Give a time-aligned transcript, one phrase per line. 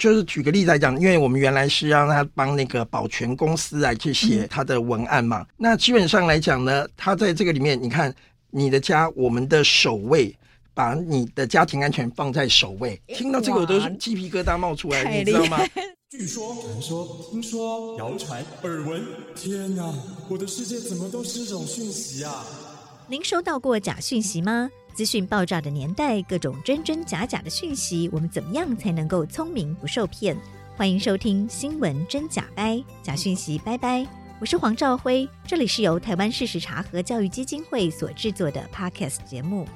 [0.00, 5.42] 就是举个例子来讲，因为我们原来是让他帮那个保全公司来去写他的文案嘛。
[5.42, 8.12] 嗯、那基本上来讲呢，他在这个里面，你看
[8.50, 10.34] 你的家，我们的首位，
[10.72, 12.98] 把你的家庭安全放在首位。
[13.08, 15.58] 听到这个我都是鸡皮疙瘩冒出来，你知道吗？
[16.10, 19.02] 据说、传说、听说、谣传、耳闻，
[19.36, 19.94] 天哪，
[20.30, 22.44] 我的世界怎么都是这种讯息啊！
[23.10, 24.70] 您收到过假讯息吗？
[24.94, 30.36] 资讯爆炸的年代，各种真真假假的讯息，我们怎么样才能够聪明不受骗？
[30.76, 34.06] 欢迎收听新闻真假掰，假讯息拜拜。
[34.40, 39.66] 我是黄兆辉，这里是由台湾事实查核教育基金会所制作的 Podcast 节目。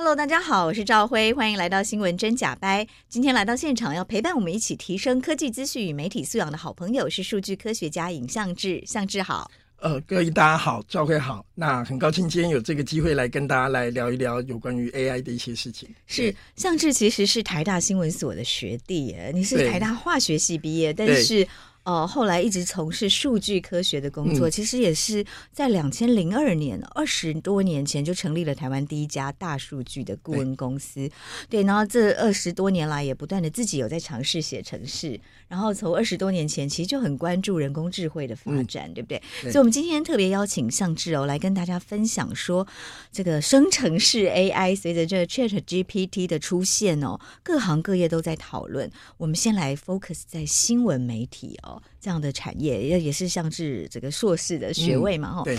[0.00, 2.86] Hello，大家好，我是赵辉，欢迎来到新闻真假掰。
[3.08, 9.50] 今天来到现场要陪伴我们一起提升科技资讯与媒体素养的好朋友是数据科学家尹相志，相志好。
[9.80, 11.44] 呃，各位大家好，赵辉好。
[11.52, 15.88] 那很高兴今天有这个机会来跟大家来聊一聊有关于 AI 的一些事情。
[16.06, 21.44] 是，向志其实是台大新闻所的学弟，你是台大化学系毕业，但是。
[21.88, 31.10] 哦，后来一直从事数据科学的工作，嗯、其实也是在两千零二年，二十多年前就成立了台湾第一家大数据的顾问公司。
[31.48, 39.22] 对，然后这二十多年来也不断的自己有在尝试写程式，然后从二十多年前其实就很关注人工智慧的发展，嗯、对不对？
[39.44, 42.68] 对，所以，我们今天特别邀请向志柔来跟大家分享说，
[43.10, 48.90] 这个生成式 AI 随着这个 Chat GPT 的出现哦，各行各业都在讨论。
[49.16, 51.77] 我们先来 focus 在新闻媒体哦。
[52.00, 55.58] 这样的产业也也是像是这个硕士的学位嘛，哈、嗯，对，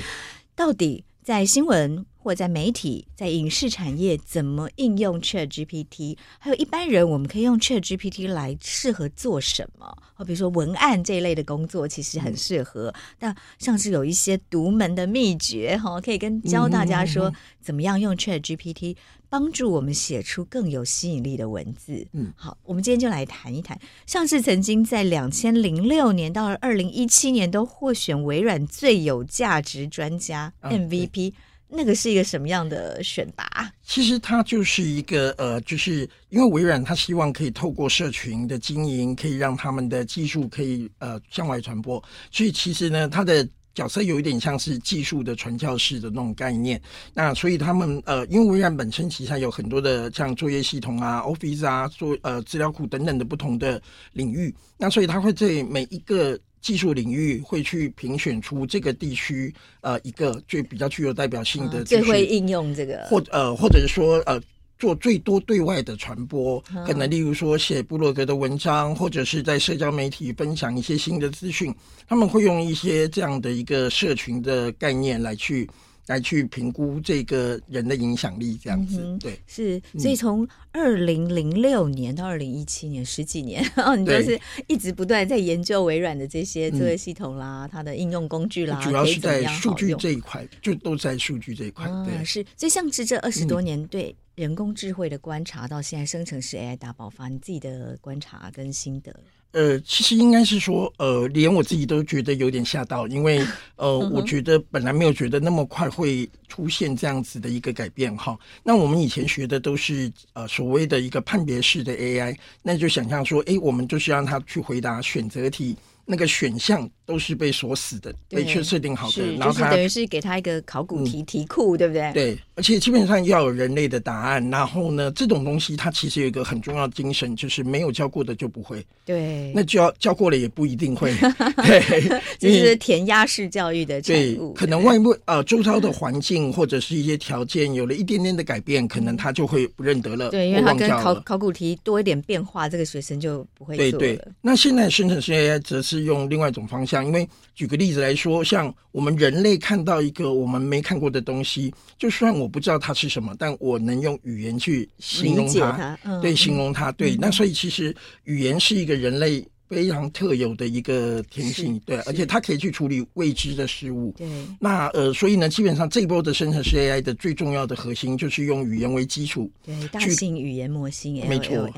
[0.56, 6.18] 到底在新闻或在媒体、在影视产业怎么应用 Chat GPT？
[6.40, 9.86] 还有一般人我们可以用 Chat GPT 来适合做什么？
[10.16, 17.32] 好，比如说文案这一类的工作其实很适合，嗯、但像是有一些独门的秘诀哈，可以跟教大家说
[17.62, 18.96] 怎么样用 Chat GPT。
[19.30, 22.06] 帮助我们写出更有吸引力的文字。
[22.14, 31.32] 嗯，好，我们今天就来谈一谈，像是曾经在两千零六年到二零一七年都获选微软最有价值专家 MVP，
[31.68, 33.72] 那个是一个什么样的选拔？
[33.84, 43.48] 其实它就是一个呃，就是因为微软它希望可以透过社群的经营，可以让他们的技术可以呃向外传播，所以其实呢，它的。
[43.76, 46.82] 角色有一点像是技术的传教士的那种概念，
[47.14, 53.82] 那所以他们呃，因为微软本身旗下有很多的像作业系统啊、Office 啊、做呃资料库等等的不同的
[54.14, 64.42] 领域，那所以他会在每一个技术领域会去评选出这个地区呃一个最比较具有代表性的、嗯、最会应用这个，或呃或者是说呃。
[64.80, 71.76] 做最多对外的传播，可能例如说写布洛格的文章，或者是在社交媒体分享一些新的资讯，
[72.08, 75.70] 他们会用一些这样的一个社群的概念来去
[76.08, 79.02] 来去评估这个人的影响力，这样子。
[79.04, 91.86] 嗯、对，是，所以从二零零六年到二零一七年十几年，然 后你就是一直不断在研究微软的这些作业系统啦，嗯、它的应用工具啦，主要是在数据这一块，就都在数据这一块。
[92.06, 94.16] 对，啊、是，所以像是这二十多年对。
[94.40, 99.14] 人工智慧的观察到现在，生成式 AI 大爆发，你自己的观察跟心得？
[99.52, 103.46] 呃，其实应该是说，呃，连我自己都觉得有点吓到，因为
[103.76, 108.40] 呃，我觉得本来没有觉得那么快会出现这样子的一个改变哈。
[108.64, 112.34] 那我们以前学的都是呃所谓的一个判别式的 AI，
[112.64, 115.76] 那就想象说，哎，我们就是让它去回答选择题。
[116.06, 122.12] 那个选项都是被锁死的，被确设定好的，然后它等于是给他一个考古题题库，对不对？
[122.14, 124.48] 对，而且基本上要有人类的答案。
[124.52, 128.86] 然后呢，这种东西它其实有一个很重要的精神，就是没有教过的就不会。
[129.06, 131.12] 对，那教教过了也不一定会。
[131.66, 134.54] 对， 就是填鸭式教育的产物。
[134.54, 140.30] 对，可能外部呃周遭的环境或者是一些条件有了一点点的改变，可能他就会不认得了。
[140.30, 143.92] 对，因为他跟考考古题多一点变化，这个学生就不会做了。
[143.98, 146.10] 对对，那现在生成式 AI 则是。
[146.10, 157.16] 用另外一种方向，因为举个例子来说，像我们人类看到一个我们没看过的东西，就算我不知道它是什么，但我能用语言去形容它，它嗯、对，形容它，对。
[157.16, 159.46] 嗯、那所以其实语言是一个人类。
[159.70, 164.12] 非常特有的一个天性，对，而且它可以去处理未知的事物。
[164.18, 164.28] 对，
[164.60, 171.72] 那呃，所以呢，基本上这一波的生成式 AI 的最重要的核心就是用语言为基础，对，大型语言模型，没错，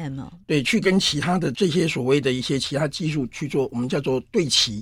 [0.48, 4.82] 对，去跟其他的这些所谓的一些其他技术去做，我们叫做对齐。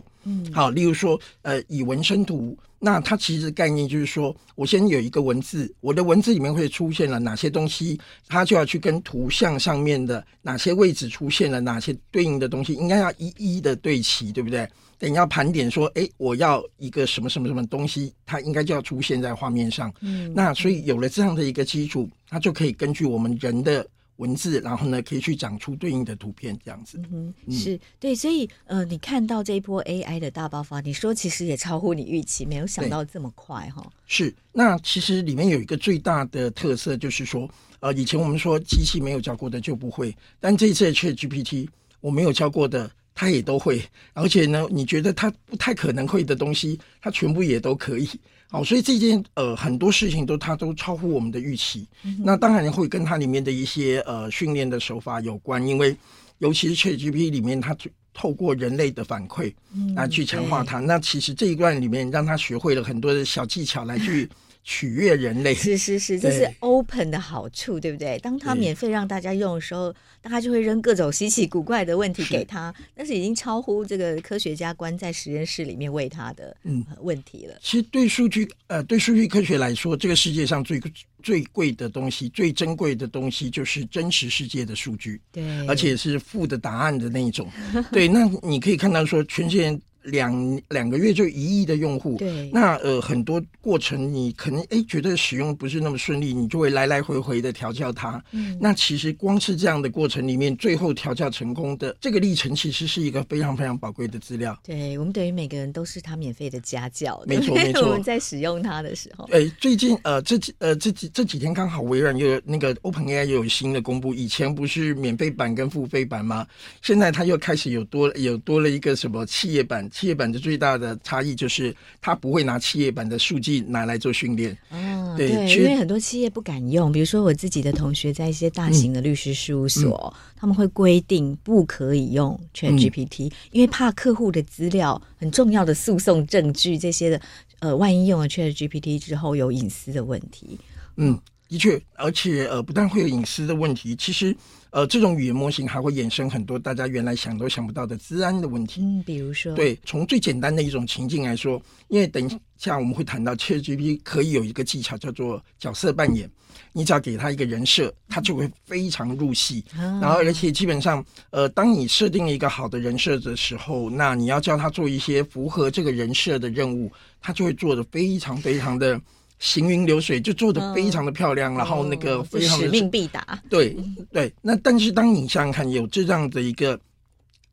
[0.51, 14.67] 好，例如说，呃，以文生图，那它其实概念就是说，我先有一个文字，我的文字里面会出现了哪些东西，它就要去跟图像上面的哪些位置出现了哪些对应的东西，应该要一一的对齐，对不对？
[14.97, 19.93] 等要盘点说，哎，我要一个什么什么什么东西，它应该就要出现在画面上。
[20.01, 23.85] 嗯，那所以有了这样的一个基础，它就可以根据我们人的。
[24.19, 27.01] 文字，然后呢，可以去长出对应的图片，这样子。
[27.11, 33.89] 嗯，是对，所以呃，你看到这一波 AI 的大爆发，你说其实也超乎你预期，没有想到这么快哈。
[34.05, 37.49] 是，那其实里面有一个最大的特色，就是说，
[37.79, 41.69] 呃，以前我们说机器没有教过的就不会，但这一次的 ChatGPT，
[42.01, 43.83] 我没有教过的，它也都会，
[44.13, 48.07] 而且呢，你觉得他不太可能会的东西，他全部也都可以。
[48.49, 51.85] 好，所以这件呃很多事情都他都超乎我们的预期。
[52.05, 55.93] 嗯、那当然会跟它里面的一些呃训练的手法有关，因为
[56.37, 57.75] 尤其是 ChatGPT 里面，它
[58.13, 59.53] 透过人类的反馈
[59.97, 60.79] 来去强化它。
[60.79, 64.29] 嗯、那其实这一段里面让他学会了很多的小技巧来去。
[64.63, 68.19] 取悦人类是是是，这是 open 的好处，对不对？
[68.19, 77.57] 当他免费让大家用的时候，大家就会扔各种稀奇古怪的问题给他，但是已经超乎这个科学家关在实验室里面喂他的嗯问题了。
[77.61, 80.79] 其实对数据呃对数据科学来说，这个世界上最
[81.23, 87.49] 最贵的东西、最珍贵的东西就是真实世界的数据，对，而且是负的答案的那一种。
[87.91, 89.79] 对，那你可以看到说，全世界。
[90.09, 98.23] 两两个月就一亿的用户，对，那呃很多过程你可能哎觉得使用不是那么顺利，你就会来来回回的调教它。
[98.31, 104.57] 嗯，那其实光是这样的过程里面，最后调教成功的这个历程，其实是一个非常非常宝贵的资料。
[104.63, 107.83] 对，我们等于每个人都是他免费的家教，没错没错。
[107.89, 116.45] 我们在使用它的时候，哎，最近呃这几呃这几这几天刚好微软又有那个 OpenAI 又有新的公布，以前不是免费版跟付费版吗？
[116.81, 119.87] 现在它又开始有多有多了一个什么企业版。
[119.99, 124.57] 企业版的最大的差异就是，它不会拿企业版的数据拿来做训练。
[124.69, 126.89] 哦，对，对因为很多企业不敢用。
[126.89, 137.21] 比如说，我自己的同学在一些大型的律师事务所，嗯、他们会规定不可以用 ChatGPT，嗯、因为怕客户的资料很重要的诉讼证据这些的，
[137.59, 140.57] 呃，万一用了 ChatGPT 之后有隐私的问题。
[140.95, 141.19] 嗯，
[141.49, 144.33] 的确，而且呃，不但会有隐私的问题，其实。
[144.71, 148.81] 呃，这种语言模型还会衍生很多大家原来想都想不到的治安的问题。
[148.81, 156.29] 嗯，比如说，对，从最简单的一种情境来说，因为等一下我们会谈到 ChatGPT 可以有一个技巧叫做角色扮演，
[156.71, 159.65] 你只要给他一个人设，他就会非常入戏。
[159.75, 169.01] 嗯、然后，而且基本上，呃，当你设定了一个好的人设的时候，那你要叫他做一些符合这个人设的任务，他就会做的非常非常的。
[169.39, 173.41] 行云流水就做的非常的漂亮，嗯、然后那个非常的使命必达。
[173.49, 173.75] 对
[174.11, 176.77] 对，那但是当你想想看，有这样的一个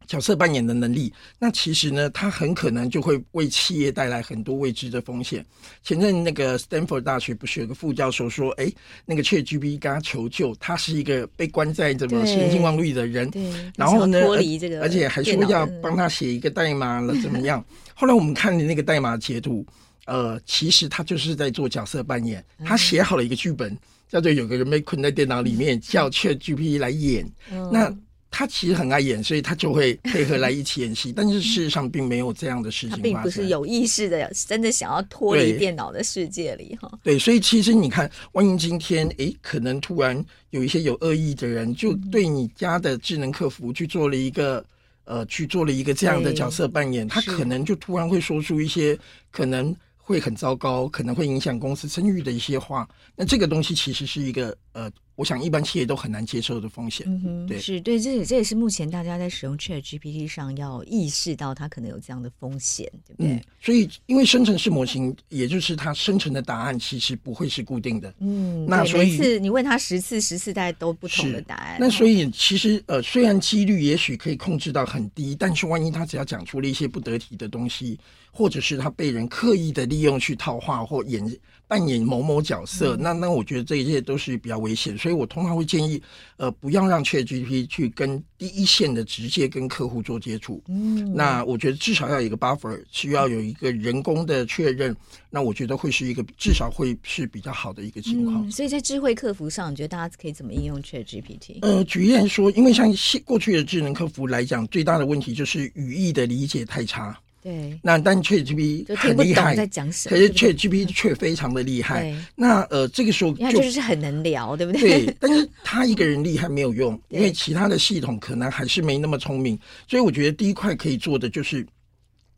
[0.08, 5.44] 角色扮演的能力，那其实呢，它很可能就会为企业带来很多未知的风险。
[5.84, 8.70] 前阵那个 Stanford 大学不是有个副教授说，哎，
[9.04, 13.30] 那个 ChatGPT 跟他求救，他是一个被关在怎么人情网络里的人，
[13.76, 17.64] 然后呢，脱离这个，而且还说要帮他写一个代码了，怎么样？
[17.94, 19.64] 后来我们看的那个代码截图。
[20.06, 22.42] 呃，其实他就是在做角色扮演。
[22.64, 23.76] 他写好了一个剧本，
[24.08, 27.30] 叫做有个人被困在电脑里面，叫 ChatGPT 来演。
[27.52, 27.94] 嗯、那
[28.30, 31.12] 他其实很爱演，所以他就会配合来一起演戏。
[31.12, 36.90] 但是事实上并没有这样的事情并不是有意识的，真的想要脱离电脑的世界里哈。
[37.02, 44.62] 对，所以其实你看，万一今天诶，可能突然有一些有恶意的人，就对你家的智能客服去做了一个
[45.04, 48.96] 呃，去做了一个这样的角色扮演，他可能就突然会说出一些
[49.32, 49.74] 可能。
[50.06, 52.88] 会很糟糕，可能会影响公司声誉的一些话。
[53.16, 54.90] 那这个东西其实是一个呃。
[55.17, 57.06] 我想一般企业都很难接受的风险，
[57.46, 63.33] 对，是对，这也这也是目前大家在使用 ChatGPT 上要意识到它可能有这样的风险，对不对？
[63.33, 71.78] 嗯，所以因为生成式模型，也就是它生成的答案其实不会是固定的，嗯，那所以每次你问他十次，十次大概都不同的答案。
[71.80, 77.99] 那所以其实呃，虽然几率也许可以控制到很低，但是万一他只要讲出了一些不得体的东西，
[78.30, 81.26] 或者是他被人刻意的利用去套话或演。
[81.68, 86.00] 扮演某某角色，那那我觉得这一切都是比较危险，所以我通常会建议，
[86.37, 90.62] 呃，不要让 ChatGPT 去跟第一线的直接跟客户做接触。
[90.68, 94.94] 嗯，那我觉得至少要有一个 buffer，需要有一个人工的确认。
[95.28, 98.46] 那我觉得会是一个至少会是比较好的一个情况。
[98.46, 101.58] 嗯，所以在智慧客服上，你觉得大家可以怎么应用 ChatGPT？
[101.62, 102.88] 呃，举例来说，因为像
[103.25, 107.18] 过去的智能客服来讲，最大的问题就是语义的理解太差。
[107.46, 110.16] 对，那但 ChatGPT 很厉害，在讲什么？
[110.16, 112.12] 可是 ChatGPT 却非常的厉害。
[112.34, 115.06] 那呃，这个时候就，就是很能聊，对不对？
[115.06, 119.56] 对，但是 他一个人厉害没有用，因为其他的系统可能还是没那么聪明。
[119.86, 121.64] 所以我觉得第一块可以做的就是。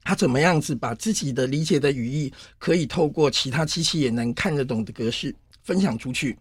[0.05, 6.35] 他怎么样子把自己的理解的语义，可以透过其他机器也能看得懂的格式分享出去，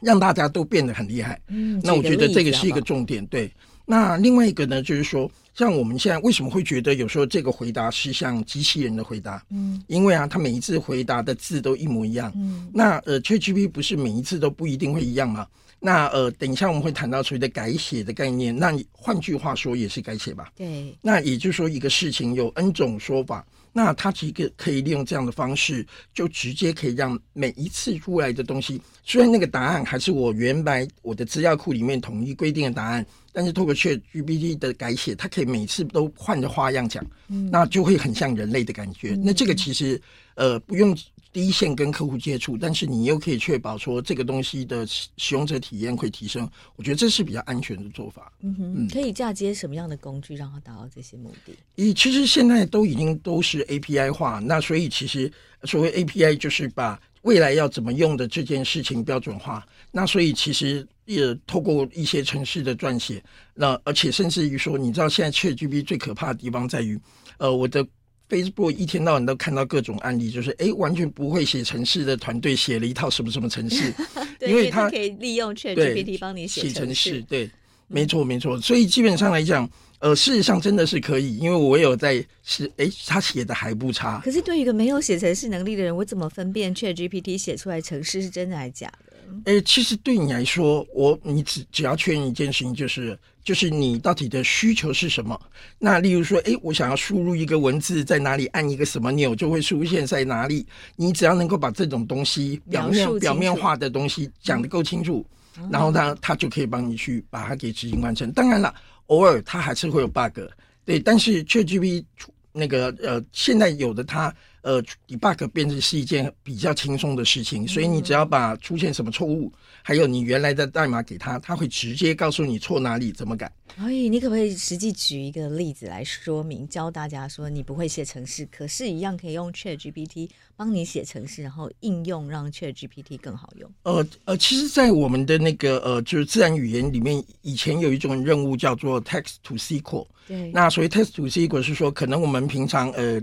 [0.00, 1.38] 让大家都变得很厉害。
[1.48, 3.26] 嗯，那我觉得这个是一个重点。
[3.26, 3.52] 对，
[3.90, 9.44] 那另外一个呢，就是说，像我们现在为什么会觉得有时候这个回答是像机器人的回答？
[9.50, 12.32] 嗯，因为啊，他每一次回答的字都一模一样。
[12.36, 15.44] 嗯，那呃，ChatGPT 不是每一次都不一定会一样吗？
[15.80, 18.56] 那呃，等一下我们会谈到所谓的改写的概念。
[18.56, 20.52] 那你换句话说也是改写吧？
[20.54, 20.94] 对。
[21.02, 39.10] 那也就是说，一个事情有 N 种说法，那它其实可以利用这样的方式，就直接可以让每一次出来的东西，虽然那个答案还是我原来我的资料库里面统一规定的答案，但是透过 ChatGPT 的改写，它可以每次都换着花样讲，嗯，那就会很像人类的感觉。
[39.10, 40.00] 嗯，那这个其实
[40.34, 40.96] 呃不用。
[41.32, 48.32] 第一线跟客户接触，但是你又可以确保说这个东西的使用者体验会提升，我觉得这是比较安全的做法。
[48.40, 51.54] 嗯哼，嗯，可以嫁接什么样的工具让它达到这些目的？
[51.76, 55.32] 咦，其实现在都已经都是 API 化，那所以其实
[55.62, 59.64] 所谓 API 就是把未来要怎么用的这件事情标准化。
[59.92, 60.84] 那所以其实
[61.14, 63.22] 也透过一些城市的撰写，
[63.54, 66.98] 那而且甚至于说，你知道现在 ChatGPT 最可怕的地方在于，
[67.38, 67.86] 呃，我的。
[68.30, 73.92] Facebook 一天到晚都看到各种案例，就是哎，完全不会写城市的团队写了一套什么什么城市，
[74.46, 77.20] 因为他可以利用 ChatGPT 帮你写城市。
[77.22, 77.50] 对，
[77.88, 78.56] 没错没错。
[78.60, 84.20] 所以基本上来讲，呃，事实上真的是可以，因为我有在是，哎，他写的还不差。
[84.24, 89.09] 可是对于一个没有写程式能力的人，我怎么分辨 ChatGPT 写出来程式是真的还是假的？
[89.44, 95.40] 哎，其实对你来说，我你只只要确认一件事情，就是就是你到底的需求是什么。
[95.78, 100.66] 那例如说，哎，我想要输入一个文字，在哪里按一个什么钮就会出现在哪里。
[100.96, 105.24] 你只要能够把这种东西表面表面化的东西讲得够清楚，
[105.58, 108.30] 嗯、然后呢他就可以帮你去把它给执行完成。
[108.32, 108.74] 当然了，
[109.06, 110.40] 偶尔它还是会有 bug，
[110.84, 112.04] 对，但是 ChatGPT
[112.52, 114.34] 那个呃，现在有的它。
[114.62, 119.50] 呃，debug 变成是一件比较轻松的事情，所以你只要把出现什么错误，
[119.82, 123.50] 还有你原来的代码给他，他会直接告诉你错哪里，怎么改。
[123.78, 133.70] 所以你可不可以实际举一个例子来说明，教大家说你不会写程式，可是一样可以用 ChatGPT 帮你写程式，然后应用让 ChatGPT 更好用？
[133.84, 140.06] 呃呃，其实，在我们的那个呃，就是自然语言里面，以前有一种任务叫做 Text to SQL。
[140.26, 143.18] 对，那所谓 Text to SQL 是说，可能我们平常呃。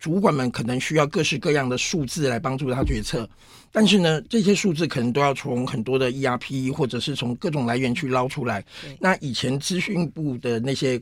[0.00, 3.28] 主管们可能需要各式各样的数字来帮助他决策，
[3.70, 8.64] 但是呢，这些数字可能都要从很多的 ERP 或者是从各种来源去捞出来。
[8.98, 11.00] 那以前资讯部的那些。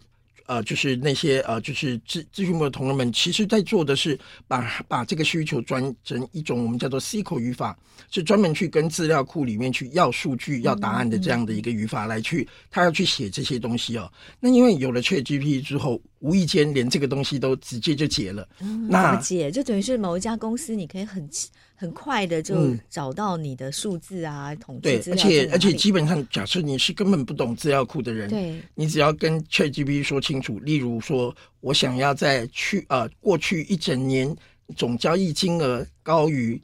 [0.49, 7.79] 呃，就是那些呃，就是咨咨询部的同仁们，其实在做的是把把这个需求转成一种我们叫做 SQL 语法，
[8.11, 14.11] 是专门去跟资料库里面去要数据、要答案的这样的一个语法来去，他要去写这些东西哦。
[14.41, 18.49] 那因为有了 ChatGPT 之后，无意间连这个东西都直接就解了。
[18.61, 21.29] 嗯，那解就等于是某一家公司，你可以很。
[21.81, 24.83] 很快的就找到你的数字啊，嗯、统计。
[24.83, 34.37] 对，而且而且基本上，假设你是根本不懂资料库的人，对，你只要跟 ChatGPT 说清楚，例如说我想要在去呃过去一整年
[34.75, 36.61] 总交易金额高于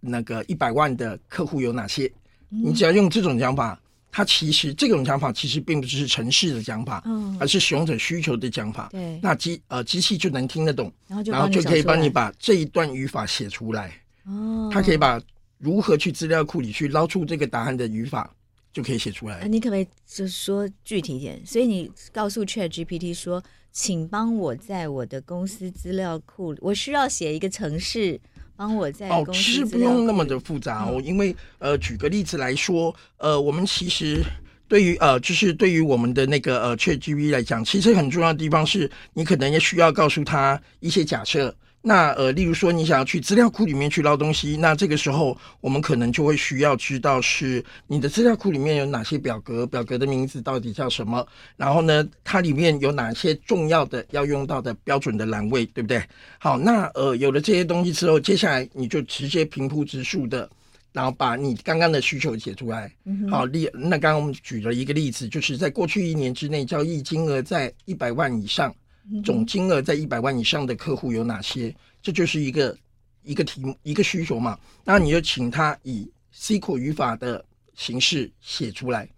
[0.00, 2.10] 那个一百万的客户有哪些，
[2.48, 3.78] 嗯、你只要用这种讲法，
[4.10, 8.88] 它其实这种讲法其实并不是城市的讲法，嗯，而是使用者需求的讲法。
[8.90, 13.92] 对，那机呃机器就能听得懂，然后就然后就可以帮你把这一段语法写出来。
[14.26, 15.20] 哦，他可以把
[15.58, 18.34] 如何去资料库里去捞出这个答案的语法，
[18.72, 19.38] 就可以写出来。
[19.38, 21.40] 啊，你可不可以就是说具体一点？
[21.46, 28.20] 所以你告诉 ChatGPT 说，请帮我在我的公司资料库，我需要写一个程式，
[28.56, 29.30] 帮我在公司。
[29.30, 34.22] 哦，其实不用那么的复杂哦，嗯，因为呃，举个例子来说，呃，我们其实
[34.68, 41.54] 对于呃，就是对于我们的那个呃 ChatGPT 来讲，其实很重要的地方是你可能也需要告诉他一些假设。
[41.86, 51.26] 那呃，例如说你想要去资料库里面去捞东西，那这个时候我们可能就会需要知道是你的资料库里面有哪些表格，表格的名字到底叫什么，
[51.58, 56.02] 然后呢，它里面有哪些重要的要用到的标准的栏位，对不对？
[56.38, 60.48] 好，那呃，有了这些东西之后，接下来你就直接平铺直述的，
[60.90, 62.90] 然后把你刚刚的需求写出来。
[63.04, 68.74] 嗯、好，例那刚刚我们举了一个例子，就是在过去一年之内交易金额在一百万以上。
[69.22, 71.74] 总金额在一百万以上的客户有哪些？
[72.02, 72.76] 这就是一个
[73.22, 74.58] 一个题目，一个需求嘛。
[74.84, 77.44] 那你就请他以 SQL 语法的
[77.74, 79.08] 形式写出来。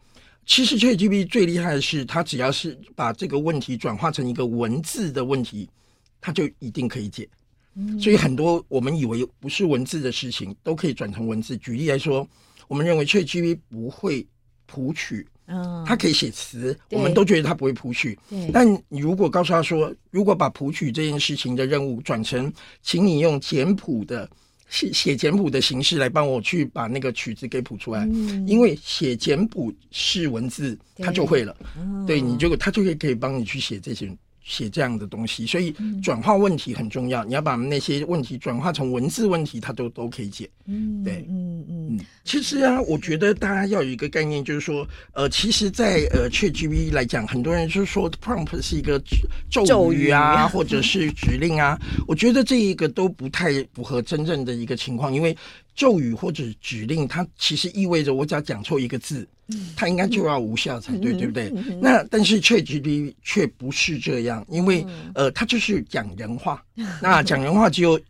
[0.45, 5.69] 其实 ChatGPT 最厉害的是，它只要是把这个问题转化成一个文字的问题，
[6.21, 7.29] 它就一定可以解。
[8.01, 11.57] 所以很多我们以为不是文字的事情，都可以转成文字。
[11.59, 12.27] 举例来说，
[12.69, 14.27] 我们认为 ChatGPT 不会
[14.67, 18.19] 谱取嗯，他可以写词，我们都觉得他不会谱曲。
[18.29, 24.29] 对但你如果告诉他说，如果把谱曲这件事情的任务转成，请你用简谱的
[24.69, 31.57] 写写简谱的形式来帮我去把那个曲子给谱出来，嗯因为写简谱是文字，他就会了。
[31.79, 34.11] 嗯对，你就他就可以可以帮你去写这些。
[34.47, 37.25] 写这样的东西，所以转化问题很重要。
[37.25, 40.49] 你要把那些问题转化成文字问题，它都都可以解。
[40.67, 49.03] 嗯，对，嗯嗯，其实啊，我觉得大家要有一个概念，就是说，呃，其实在，在呃 ChatGPT 来讲，很多人就是说 prompt 是一个
[49.51, 51.77] 咒语啊， 或者是指令啊。
[52.07, 55.37] 我觉得这一个都不太符合真正的一个情况，因为
[55.77, 59.29] 咒语或者指令，它其实意味着我只要讲错一个字。
[59.77, 61.53] 它应该就要无效才对，对不对？
[61.81, 66.61] 那但是 ChatGPT 却不是这样，因为呃，它就是讲人话。
[67.01, 68.01] 那讲人话只有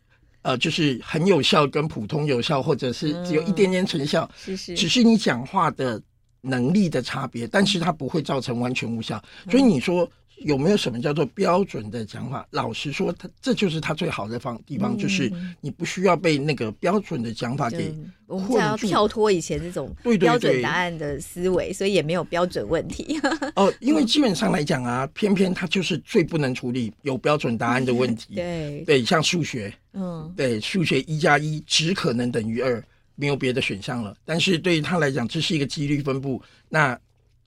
[0.40, 4.26] 呃，就是很有效，跟普通有效，或者是只有一点点成效。
[4.42, 6.00] 是是，只是你讲话的
[6.46, 9.22] 能力的差别，但是它不会造成完全无效。
[9.50, 10.08] 所以你说。
[10.40, 12.46] 有没有什么叫做标准的讲法？
[12.50, 17.90] 老实说，它这就是它最好的方地方，就是你不需要被那个标准的讲法给
[18.26, 23.18] 我们要跳脱以前这种标准答案的思维，所以也没有标准问题。
[23.54, 28.34] 哦，因为基本上来讲啊，偏偏它就是最不能处理有标准答案的问题。
[28.36, 32.84] 对对，像数学，嗯，对，数学一加一只可能等于二，
[33.16, 34.16] 没有别的选项了。
[34.24, 36.40] 但是对于他来讲，这是一个几率分布。
[36.68, 36.98] 那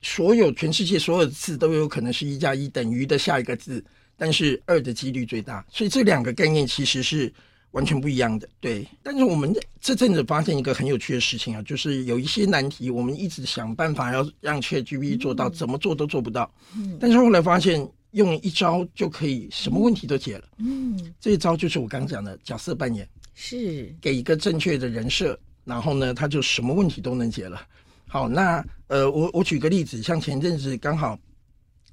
[0.02, 3.84] 所有全世界所有的字都有可能是一加一等于的下一个字，
[4.16, 7.32] 但是二的几率最大，所以这两个概念其实是
[7.72, 8.48] 完全不一样的。
[8.60, 16.50] 对，但是我们这阵子发现一个很有趣的事情啊，就是有一些难题，我们一直想办法要让 ChatGPT 做到，怎么做都做不到。
[16.74, 20.44] 嗯，但是后来发现用一招就可以什么问题都解了。
[20.56, 27.60] 嗯，这一招就是我刚刚讲的角色扮演，是给一个正确的人设，然后呢，他就什么问题都能解了。
[28.08, 31.18] 好，那呃，我我举个例子，像前阵子刚好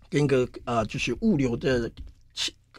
[0.09, 1.91] 跟一个呃，就是物流的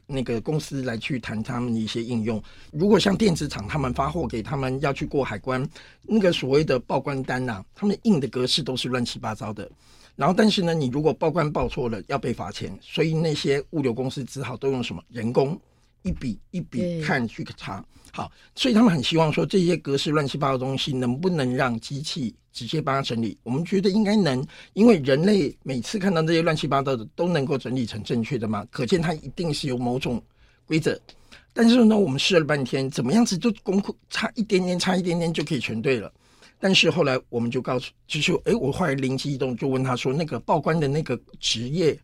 [0.07, 2.43] 那个公司来去谈他们的一些应用。
[2.73, 5.69] 如果像电子厂，他们发货给他们要去过海关，
[6.03, 9.71] 那个所谓的报关单呐、啊，他们印的格式都是乱七八糟的。
[10.17, 15.57] 然后，但是呢，你如果报关报错了，要被罚钱，所以那些物流公司只好都用什么人工
[16.03, 17.85] 一笔一笔看去查。
[18.13, 23.37] 好，所以他们很希望说，这些格式乱七八糟的东西能不能让机器直接帮他整理？
[23.43, 30.23] 我们觉得应该能，因为人类每次看到这些乱七八糟的都能够整理成正确的嘛，可见它一定是有某种
[30.65, 30.99] 规则。
[31.53, 36.13] 但是呢，我们试了半天，怎么样子就功课差一点点，差一点点就可以全对了。
[36.59, 41.97] 但是后来我们就告诉，就是哎，我后来灵机一动，就问他说，那个报关的那个职业，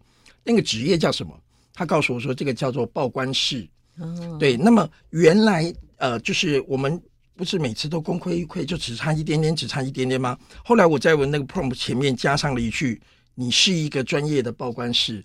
[0.44, 1.33] 那个职业叫什么？
[1.72, 3.66] 他告诉我说，这个叫做报关士。
[3.98, 4.57] 嗯，对。
[4.57, 5.72] 那么原来。
[5.96, 7.00] 呃，就是我们
[7.35, 10.37] 不是每次都功亏一篑，就只差一点点，只差一点点吗？
[10.62, 13.00] 后来我在我那个 prompt 前面加上了一句
[13.35, 15.24] ：“你是一个专业的报关师。”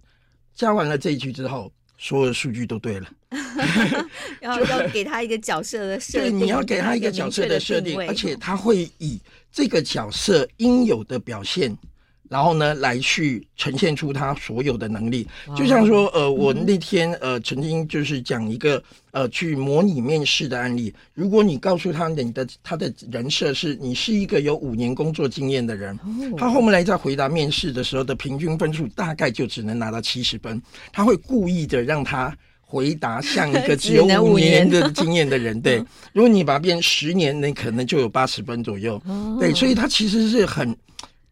[0.54, 3.10] 加完了这一句之后，所有的数据都对了。
[4.42, 9.20] 要要给他一个角色的设定，对，你要给他一个角色的设定，而且他会以
[9.52, 11.76] 这个角色应有的表现。
[12.30, 20.94] 然后呢，来去呈现出他所有的能力，就像说，呃，我那天呃曾经就是讲一个呃去模拟面试的案例。
[21.16, 26.00] 如果你告诉他你的他的人设是你是一个有五年工作经验的人，
[26.38, 30.62] 他后面来在回答面试的时候的平均分数大概就只能拿到七十分。
[30.94, 35.60] 他会故意的让他回答像一个 只有五年的 经验的人。
[35.60, 39.02] 对，如果你把它变十年，那可能就有八十分左右。
[39.40, 40.78] 对，所以他其实是很。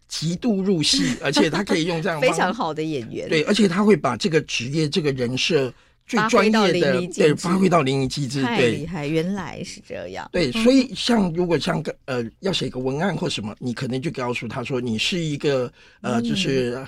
[0.07, 5.73] 极度入戏， 而且他可以用这样非常好的演员，对，而且他会把这个职业、这个人设
[6.05, 10.29] 最专业的对发挥到淋漓尽致，太厉害，原来是这样。
[10.31, 16.81] 对，所以像如果像个呃要写个文案或什么，你可能就告诉他说，你是一个呃就是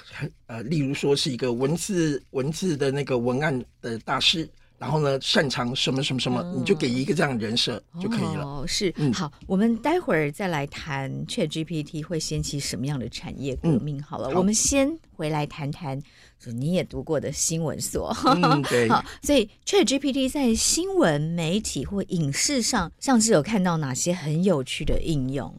[0.48, 4.48] 呃例如说是一个文字文字的那个文案的大师。
[4.80, 8.44] 然后呢，擅长什么什么什么，你就给一个这样的人设就可以了。
[8.44, 14.02] 哦，是，嗯，好，我们待会儿再来谈 ChatGPT 会掀起什么样的产业革命。
[14.02, 16.02] 好了，我们先回来谈谈，
[16.40, 18.16] 就你也读过的新闻所。
[18.26, 18.88] 嗯， 对。
[18.88, 25.54] 好，所以 ChatGPT 在新闻媒体或影视上，上次有看到哪些很有趣的应用？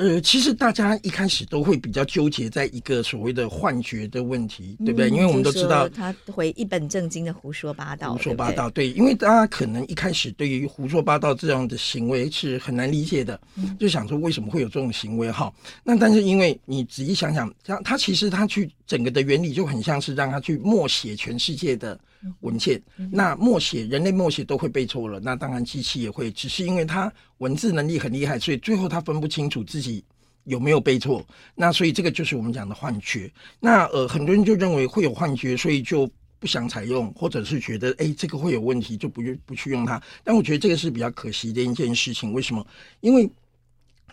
[0.00, 5.10] 呃，其实大家一开始都会比较纠结在一个所谓的幻觉的问题，对不对？
[5.10, 8.70] 嗯、因为我们都知道他会一本正经的胡说八道，胡说八道。
[8.70, 15.30] 对，对，因为大家可能一开始对于胡说八道这样的行为是很难理解的，嗯、就想说为什么会有这种行为？
[15.30, 15.52] 哈，
[15.84, 22.00] 那但是因为你仔细想想，他他其实他去整个的原理就很像是让他去默写全世界的
[22.40, 22.80] 文件。
[23.10, 30.04] 那默写人类默写都会背错了，那当然机器也会，只是因为它文字能力很厉害，所以最后它分不清楚自己
[30.44, 31.24] 有没有背错？
[31.54, 33.30] 那所以这个就是我们讲的幻觉。
[33.58, 40.02] 那呃，很多人就认为会有幻觉，所以就不想采用，或者是觉得哎，这个会有问题，就不不去用它。
[40.22, 42.32] 但我觉得这个是比较可惜的一件事情。
[42.32, 42.66] 为什么？
[43.00, 43.30] 因为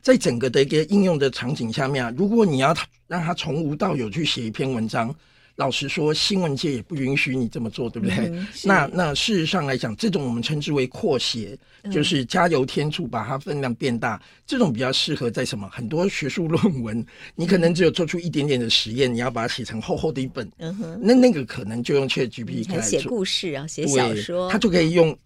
[0.02, 2.76] 在整个的一个应用的场景下面啊，如果你要
[3.08, 5.14] 让它从无到有去写一篇文章。
[5.58, 8.16] 老实说，新闻界也不允许你这么做，对不对？
[8.28, 14.22] 嗯、那那事实上来讲，这种我们称之为扩写，嗯、就是加油添醋，把它分量变大。
[14.46, 15.68] 这种比较适合在什么？
[15.70, 20.48] 很多学术论文，你可能只有做出一点点的实验，你要把它写成厚厚的一本。
[20.60, 25.18] 嗯哼，那那个可能就用 ChatGPT 来写故事啊，写小说，它就可以用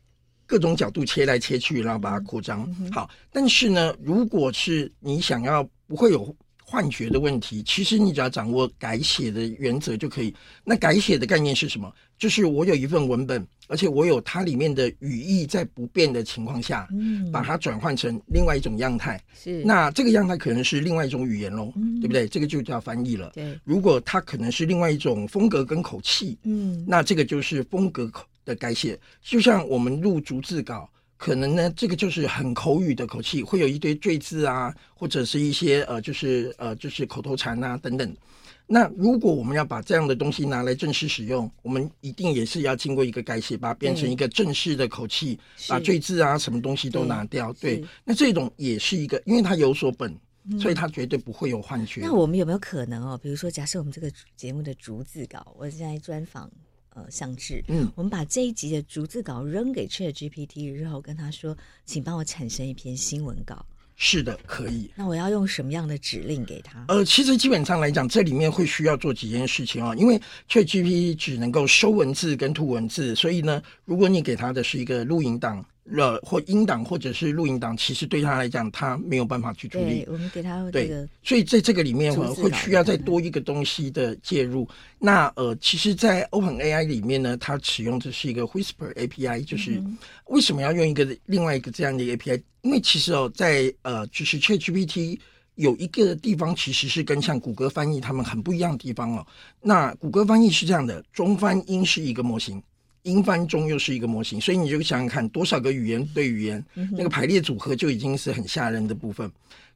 [0.45, 2.65] 各种角度切来切去，然后把它扩张。
[2.79, 6.33] 嗯、好，但是呢，如果是你想要不会有。
[6.71, 10.33] 幻觉的问题，其实你只要掌握改写的原则就可以。
[10.63, 11.93] 那改写的概念是什么？
[12.17, 19.21] 就是我有一份文本，而且我有它里面的语义在不变的情况下，嗯，把它转换成另外一种样态。
[19.33, 22.25] 是，那这个样态可能是另外一种语言喽，嗯、对不对？
[22.25, 23.31] 这个就叫翻译了。
[23.33, 28.97] 对，如果它可能是另外一种风格跟口气，嗯，那这个就是风格口的改写。
[29.21, 30.89] 就像我们录逐字稿。
[31.21, 38.17] 可能呢，这个就是很口语的口气，会有一堆赘字啊，或者是一些呃，就是呃，就是口头禅啊等等。
[38.65, 47.53] 那如果我们要把这样的东西拿来正式使用，我们一定也是要经过一个改写，把它变成一个正式的口气，嗯、把赘字啊什么东西都拿掉。
[47.53, 50.11] 对，对，那这种也是一个，因为它有所本，
[50.49, 52.01] 嗯、所以它绝对不会有幻觉。
[52.01, 53.15] 那我们有没有可能哦？
[53.21, 56.49] 比如说，假设我们这个节目的逐字稿，我现在专访。
[56.93, 63.65] 呃，相志，嗯，我们把这一集的逐字稿扔给 ChatGPT，然后跟他说，请帮我产生一篇新闻稿。
[63.95, 64.89] 是的，可以。
[64.95, 66.83] 那我要用什么样的指令给他？
[66.87, 75.65] 呃，其实基本上来讲，这里面会需要做几件事情啊、哦，因为 ChatGPT 只能够收文字跟吐文字，所以呢，如果你给他的是一个录音档。
[75.97, 80.05] 呃，或音档或者是录音档，其实对他来讲，他没有办法去处理。
[80.07, 84.67] 我们给他这个，对，所以在这个里面会需要再多一个东西的介入。
[84.99, 89.81] 那呃，其实，在 OpenAI 里面呢，它使用的是一个 Whisper API，就是
[90.25, 92.41] 为什么要用一个另外一个这样的 API？
[92.61, 95.19] 因为其实哦，在呃，就是 ChatGPT
[95.55, 99.25] 有一个地方其实是跟像谷歌翻译他们很不一样的地方哦。
[99.61, 102.61] 那谷歌翻译是这样的，中翻英是一个模型。
[103.03, 109.31] 英翻中又是一个模型，所以你就想想看，多少个语言对语言，那个排列组合就已经是很吓人的部分。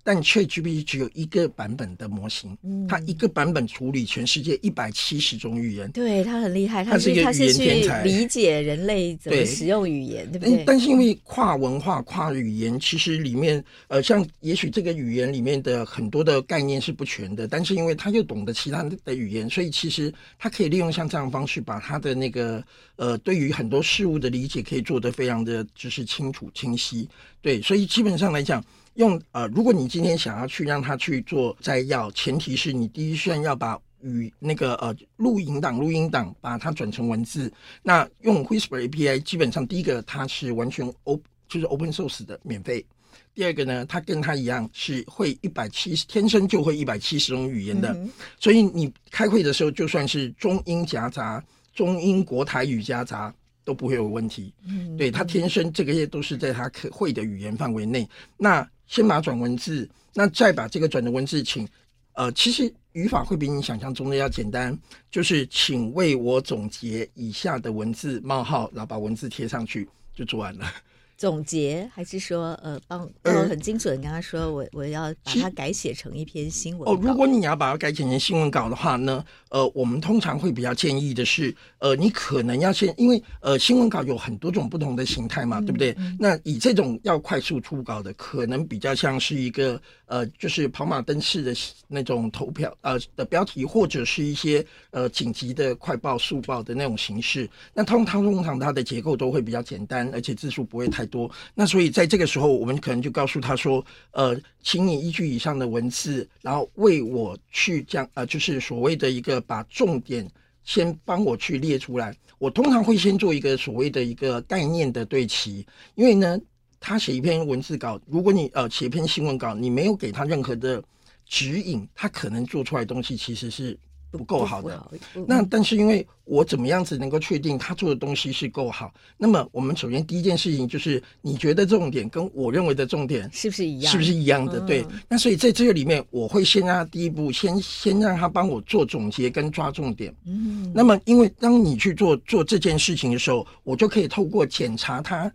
[0.07, 10.63] 但 ChatGPT 只有一个版本的模型，嗯、它一个版本处理全世界一百七十种语言，对，它很厉害，它是一个语言天才，理解人类怎么使用语言，对，对不对？
[10.63, 22.63] 但是因为跨文化、跨语言，其实里面呃，像也许这个语言里面的很多的概念是不全的，但是因为他又懂得其他的语言，所以其实他可以利用像这样的方式，把他的那个
[22.97, 27.09] 呃，对于很多事物的理解可以做得非常的就是清楚清晰。
[27.41, 28.63] 对，所以基本上来讲。
[28.95, 37.51] 用呃，如果你今天想要去让他去做摘要，前提是你第一先要把语那个呃录音档录音档把它转成文字。
[37.83, 42.85] 那用 Whisper API，基本上第一个它是完全 open 就是 open source 的免费。
[43.33, 53.33] 第二个呢，它跟它一样是会一百七十天生就会一百七十种语言的，嗯、所以你开会的时候就算是中英夹杂、中英国台语夹杂。
[53.65, 58.07] 都不会有问题，嗯，对，他天生这个也都是在他可会的语言范围内。
[58.37, 61.67] 那先把转文字，那再把这个转的文字请，
[62.13, 64.77] 呃，其实语法会比你想象中的要简单，
[65.09, 70.71] 就是请为我总结以下的文字冒号，然后把文字贴上去就做完了。
[71.17, 76.89] 总结还是说，呃，帮呃很精准跟他说，我我要把它改写成一篇新闻。
[76.89, 85.95] 哦，如果你要把它改写成新闻稿的话呢，呃，我们通常会比较建议的是，呃，你可能要先，因为呃，新闻稿有很多种不同的形态嘛，嗯、对不对？
[85.97, 91.53] 嗯、那以这种要快速出稿的，可能比较像是一个呃，就是跑马灯式的
[91.87, 97.49] 那种投票呃的标题，或者是一些呃紧急的快报速报的那种形式。
[97.73, 101.29] 那通常通常它的结构都会比较简单，而且字数不会太多。
[101.53, 110.29] 那所以在这个时候，我们可能就告诉他说：“呃，请你依据以上的文字，然后为我去将呃，就是所谓的一个把重点
[110.63, 112.15] 先帮我去列出来。
[112.37, 115.65] 我通常会先做一个所谓的一个概念的对齐，
[115.95, 116.39] 因为呢，
[116.79, 120.83] 他写一篇文字稿，如果你呃写一篇新闻稿，你没有给他任何的
[121.25, 123.77] 指引，他可能做出来东西其实是。”
[124.17, 124.91] 不够好的，
[125.27, 128.93] 那但是因为我怎么样子能够确定他做的东西是够好？
[129.17, 133.91] 那么我们首先第一件事情就是，你觉得重点跟我认为的重点是不是一样？
[133.91, 134.59] 是不是一样的？
[134.61, 134.85] 对。
[135.07, 140.13] 那所以在这个里面，我会先让他第一步，先先让他帮我做总结跟抓重点。
[140.25, 140.71] 嗯。
[140.73, 145.31] 那么，因为当你去做做这件事情的时候，我就可以透过检查他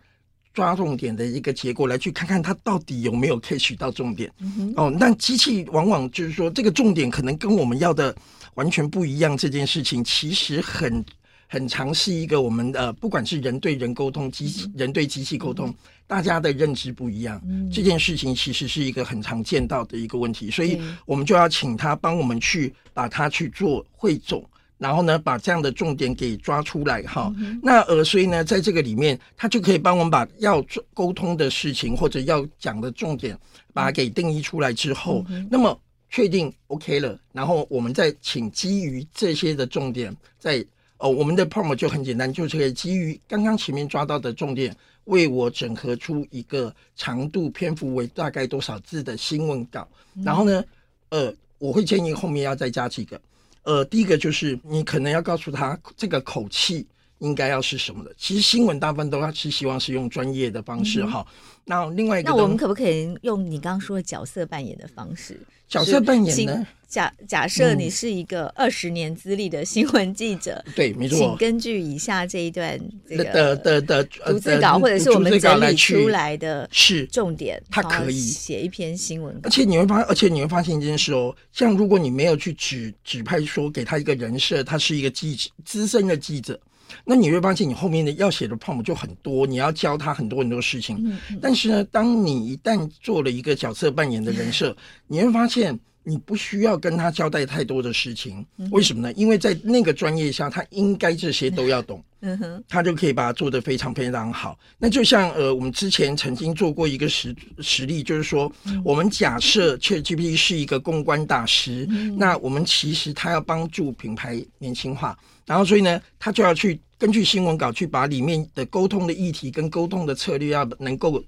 [0.52, 4.28] 抓重点的一个结果来去看看他到底有没有 catch 到重点。
[4.40, 8.12] 嗯、哦，那机器往往就是说这个重点可能跟我们要的
[8.60, 9.34] 完全不一样。
[9.34, 11.04] 这件事情其实很
[11.48, 15.68] 很常是一个我们呃，不管是人对人沟通，机器人对机器沟通。
[15.68, 15.74] 嗯
[16.10, 24.44] 大家的认知不一样，嗯，这件事情其实是一个很常见到的一个问题，所以我们就要请他帮我们去把它去做汇总，
[24.76, 27.32] 然后呢，把这样的重点给抓出来哈。
[27.38, 30.60] 嗯、那呃，所以呢，在这个里面，他就可以帮我们把要
[30.92, 33.38] 沟通的事情或者要讲的重点，
[33.72, 40.62] 把它给定义出来之后，嗯、那么确定 OK 了，然后我们再请基于这些的重点，在
[40.98, 44.76] 哦，我们的 prompt 就很简单，就是可以基于刚刚前面抓到的重点。
[45.04, 49.88] 为我整合出一个长度篇幅为大概多少字的新闻稿，
[50.22, 50.62] 然后呢，
[51.08, 53.20] 呃，我会建议后面要再加几个，
[53.62, 56.86] 呃，第一个就是你可能要告诉他这个口气
[57.20, 58.12] 应该要是什么的。
[58.18, 61.26] 其实新闻大部分都是希望是用专业的方式哈。
[61.64, 65.40] 那另外一个，那我们可不可以用你刚刚说的角色扮演的方式？
[65.68, 66.66] 角色扮演呢？
[66.88, 71.16] 假假设你是一个二十年资历的新闻记者，嗯、对，没错。
[71.16, 72.76] 请根据以下这一段
[73.08, 79.42] 这个的的的逐字稿，或者是我们整理出来的是重点，它可以写一篇新闻稿。
[79.44, 86.58] 而且你会发，而且你会发现一件事哦，像如果你没有去指指派说给他一个人设，他是一个记者，资深的记者。
[87.04, 90.96] 那你会发现，你后面的要写的 prompt 就很多，你要教他很多很多事情。
[91.04, 91.38] 嗯嗯。
[91.40, 94.76] 但是呢，当你一旦做了一个角色扮演的人设，
[95.06, 98.44] 你会发现你不需要跟他交代太多的事情。
[98.70, 99.12] 为什么呢？
[99.14, 102.02] 因为在那个专业下，他应该这些都要懂。
[102.22, 104.58] 嗯哼，他就可以把它做得非常非常好。
[104.78, 108.50] 那就像呃，我们之前曾经做过一个实实例，就是说，
[108.84, 111.86] 我们假设 ChatGPT 是一个公关大师，
[112.18, 115.18] 那我们其实他要帮助品牌年轻化。
[115.50, 121.20] 然后，所以呢，他就要去根据新闻稿去把里面的沟通的议题跟沟通的策略要能够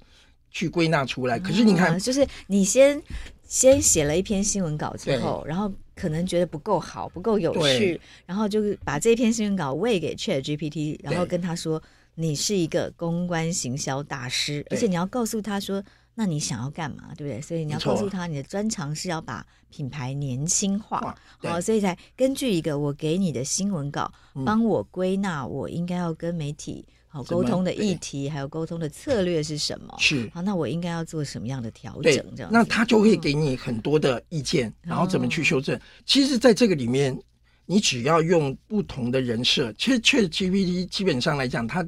[0.52, 1.40] 去归纳出来。
[1.40, 3.02] 可是你看，嗯、就是你先
[3.42, 11.82] 先写了一篇新闻稿之后，然后可能觉得不够好，不够有趣，然后就把这篇新闻稿喂给 ChatGPT，然后跟他说
[12.14, 15.82] ：“你是一个公关行销大师，而且你要告诉他说。”
[16.14, 17.40] 那你想要干嘛，对不对？
[17.40, 24.12] 所以你要告诉他，你的专长是要把品牌年轻化，好，所以才根据一个我给你的新闻稿，
[24.44, 29.94] 帮我归纳我应该要跟媒体好沟通的议题，还有沟通的策略是什么？
[29.98, 32.12] 是好，那我应该要做什么样的调整？
[32.36, 35.80] 这样，那他就会给你很多的意见，然后怎么去修正。
[36.04, 37.18] 其实，在这个里面，
[37.64, 41.82] 你只要用不同的人设，其实 ChatGPT 基本上来讲，它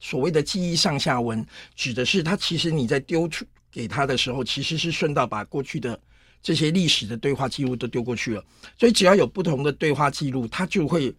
[0.00, 3.44] 所谓的记忆上下文，指的是它其实你在丢出。
[3.70, 5.98] 给他的时候，其实是顺道把过去的
[6.42, 8.44] 这些历史的对话记录都丢过去了。
[8.78, 11.14] 所以只要有不同的对话记录，他就会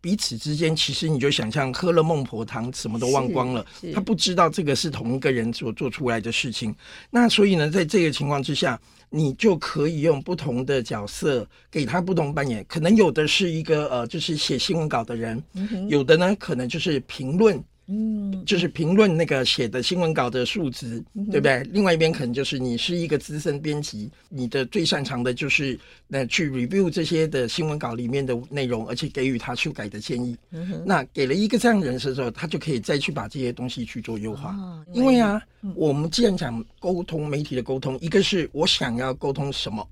[0.00, 3.64] 彼此之间，其实你就想象喝了孟婆汤，什么都忘光了。
[3.94, 6.74] 他不知道这个是同一个人所做出来的事情。
[7.10, 8.78] 那所以呢，在这个情况之下，
[9.08, 12.64] 你就可以用不同的角色给他不同扮演。
[12.68, 15.42] 可能有的是一个呃，就是写新闻稿的人，
[15.88, 17.62] 有的呢，可能就是评论。
[17.86, 21.62] 嗯，就是评论那个写的新闻稿的数值，嗯、对不对？
[21.64, 30.34] 另外一边可能就是你是一个资深编辑，你的最擅长的就是那去 review 这些的新闻稿里面的内容，而且给予他修改的建议。
[30.52, 34.54] 嗯、那给了一个这样的人设之后，他就可以再去把这些东西去做优化。
[34.54, 39.86] 哦、因为啊，嗯、我们既然讲沟通，媒体的沟通，一个是我想要沟通什么，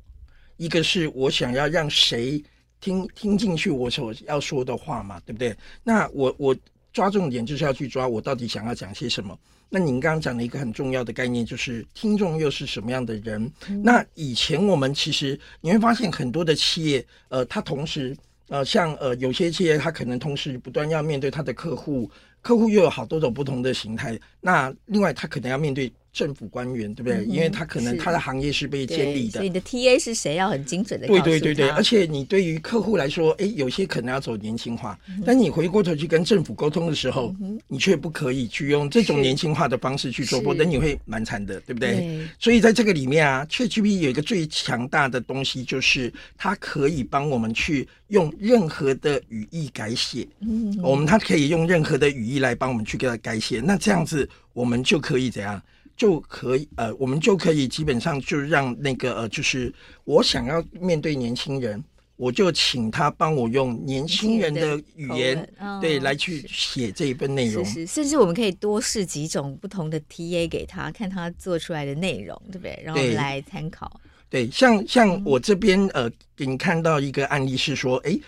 [0.57, 2.43] 一个是我想要让谁
[2.81, 5.55] 听听进去我所要说的话嘛，对不对？
[5.85, 6.57] 那我我。
[6.93, 9.39] 抓重点就是要去抓我到底想要讲些什么。
[9.69, 13.51] 那您刚刚讲的一个很重要的概念就是听众又是什么样的人？
[13.69, 18.17] 嗯、那以前我们其实你会发现很多的企业，呃，它同时
[18.49, 22.11] 呃，像呃有些企业它可能同时不断要面对它的客户，
[22.43, 24.19] 客户又有好多种不同的形态。
[24.41, 25.91] 那另外它可能要面对。
[26.13, 27.19] 政府官员对不对？
[27.19, 31.07] 嗯、因为他可能他的行业是被建立的，所以你的 TA 是谁要很精准的。
[31.07, 41.93] 对对对对，而且你对于客户来说，哎，有些可能要走年轻化，嗯、但你回过头去跟政府沟通的时候，嗯、你却不可以去用这种年轻化的方式去做，否则你会蛮惨的，对不对？
[41.93, 50.29] 对，所以在这个里面啊，ChatGPT 有一个最强大的东西，就是它可以帮我们去用任何的语义改写。
[50.41, 55.61] 嗯，我们它可以用任何的语义来帮我们去给它改写，那这样子我们就可以怎样？
[55.97, 59.73] 就可以呃，我们就可以基本上就让那个呃，就是
[60.05, 61.83] 我想要面对年轻人，
[62.17, 67.65] 我就请他帮我用年轻人的语言，哦、对，来去写这一份内容。
[67.65, 72.83] 是是，甚至我们可以多试几种不同的 TA 给他，看他做出来的内容，对不对？
[72.85, 74.01] 然后来参考。
[74.29, 78.19] 对，像像我这边呃，给你看到一个案例是说，哎，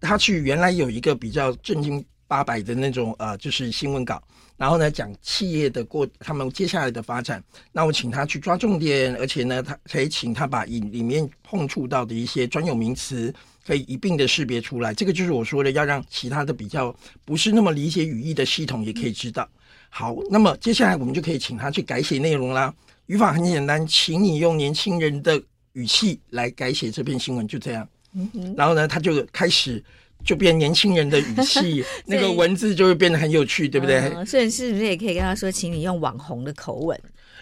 [0.00, 4.22] 他去原来有一个比较正经八百的那种呃，就是新闻稿。
[4.56, 7.42] 然后呢讲企业的过他们接下来的发展。
[7.72, 13.34] 那我请他去抓重点，而且呢，他可以请他把里里面碰触到的一些专有名词
[13.66, 14.94] 可以一并的识别出来。
[14.94, 19.48] 这个就是我说的，要让其他的比较不是那么理解语义的系统也可以知道。
[19.90, 22.72] 好，那么接下来我们就可以请他去改写内容啦。
[23.06, 27.88] 语法很简单，请你用年轻人的语气来改写这篇新闻，就这样。
[28.12, 28.54] 嗯哼。
[28.56, 29.82] 然后呢，他就开始
[30.24, 33.98] 就变年轻人的语气， 那个文字就会变得很有趣，对不对？
[34.14, 36.98] 嗯，所以是不是也可以跟他说，请你用网红的口吻？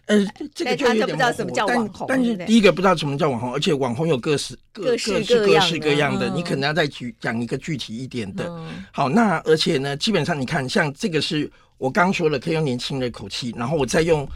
[0.07, 8.47] 呃，这个就有点不知道什么叫网红，但，但是第一个不知道什么叫网红，而且网红有各式各各式各式各样的，你可能要再举讲一个具体一点的。
[8.49, 14.29] 嗯、好，那而且呢，基本上你看，像这个是我刚说了，可以用年轻的口气，然后我再用。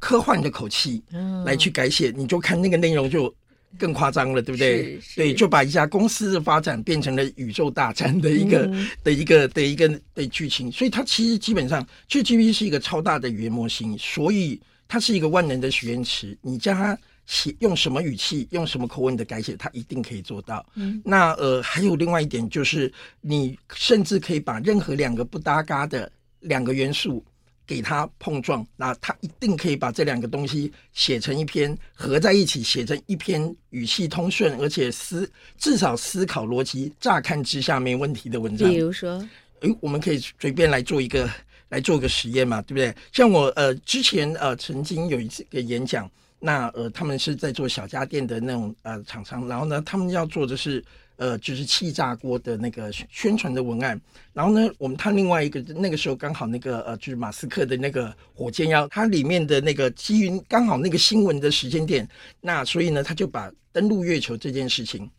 [0.00, 1.02] 科幻的口气
[1.44, 3.34] 来去改写，嗯、你就看那个内容就
[3.76, 4.98] 更夸张了，对不对？
[5.14, 10.72] 对，就把一家公司的发展变成了宇宙大战的一个、嗯、的一个的一个的剧情。
[10.72, 16.36] 所以它其实基本上，GPT 是一个超大的语言模型，所以它是一个万能的许愿池。
[16.40, 20.64] 你叫它写用什么语气、用什么口吻的改写，它一定可以做到。
[20.76, 27.22] 嗯、那呃，还有另外一点就是，你甚至可以把任何两个不搭嘎的两个元素。
[27.68, 38.66] 给他碰撞，那他一定可以把这两个东西写成一篇合在一起，写成一篇语气通顺，而且思至少思考逻辑，乍看之下没问题的文章。
[38.70, 39.22] 比如说，
[39.60, 41.30] 诶，我们可以随便来做一个
[41.68, 42.94] 来做个实验嘛，对不对？
[43.12, 50.82] 像我呃之前呃曾经有一次个演讲，那呃他们是在做小家电的那种呃厂商，然后呢他们要做的是。
[51.18, 54.00] 呃，就是气炸锅的那个宣传的文案，
[54.32, 62.08] 然后呢，我们看另外一个，那个时候刚好那个呃，就是马斯克的那个火箭要，它里面的那个基于刚好那个新闻的时间点，
[62.40, 65.10] 那所以呢，他就把登陆月球这件事情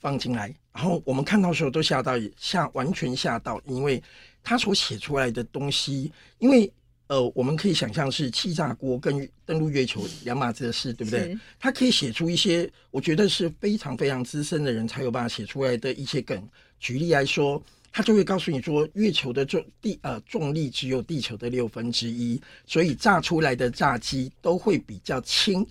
[0.00, 4.02] 放进来，然后我们看到时候都吓到，吓完全吓到，因为
[4.42, 6.72] 他所写出来的东西，因为。
[7.08, 11.36] 呃，我们可以想象是气炸锅跟登陆月球两码子的事，对不对？
[11.58, 16.46] 他可以写出一些，我觉得是非常非常资深的人才有办法写出来的一些梗。
[16.78, 25.66] 举例来说，他就会告诉你说，月球的重地呃重力只有地球的六分之一，所以炸出来的炸鸡都会比较轻。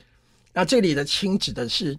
[0.52, 1.98] 那这里的轻指的是。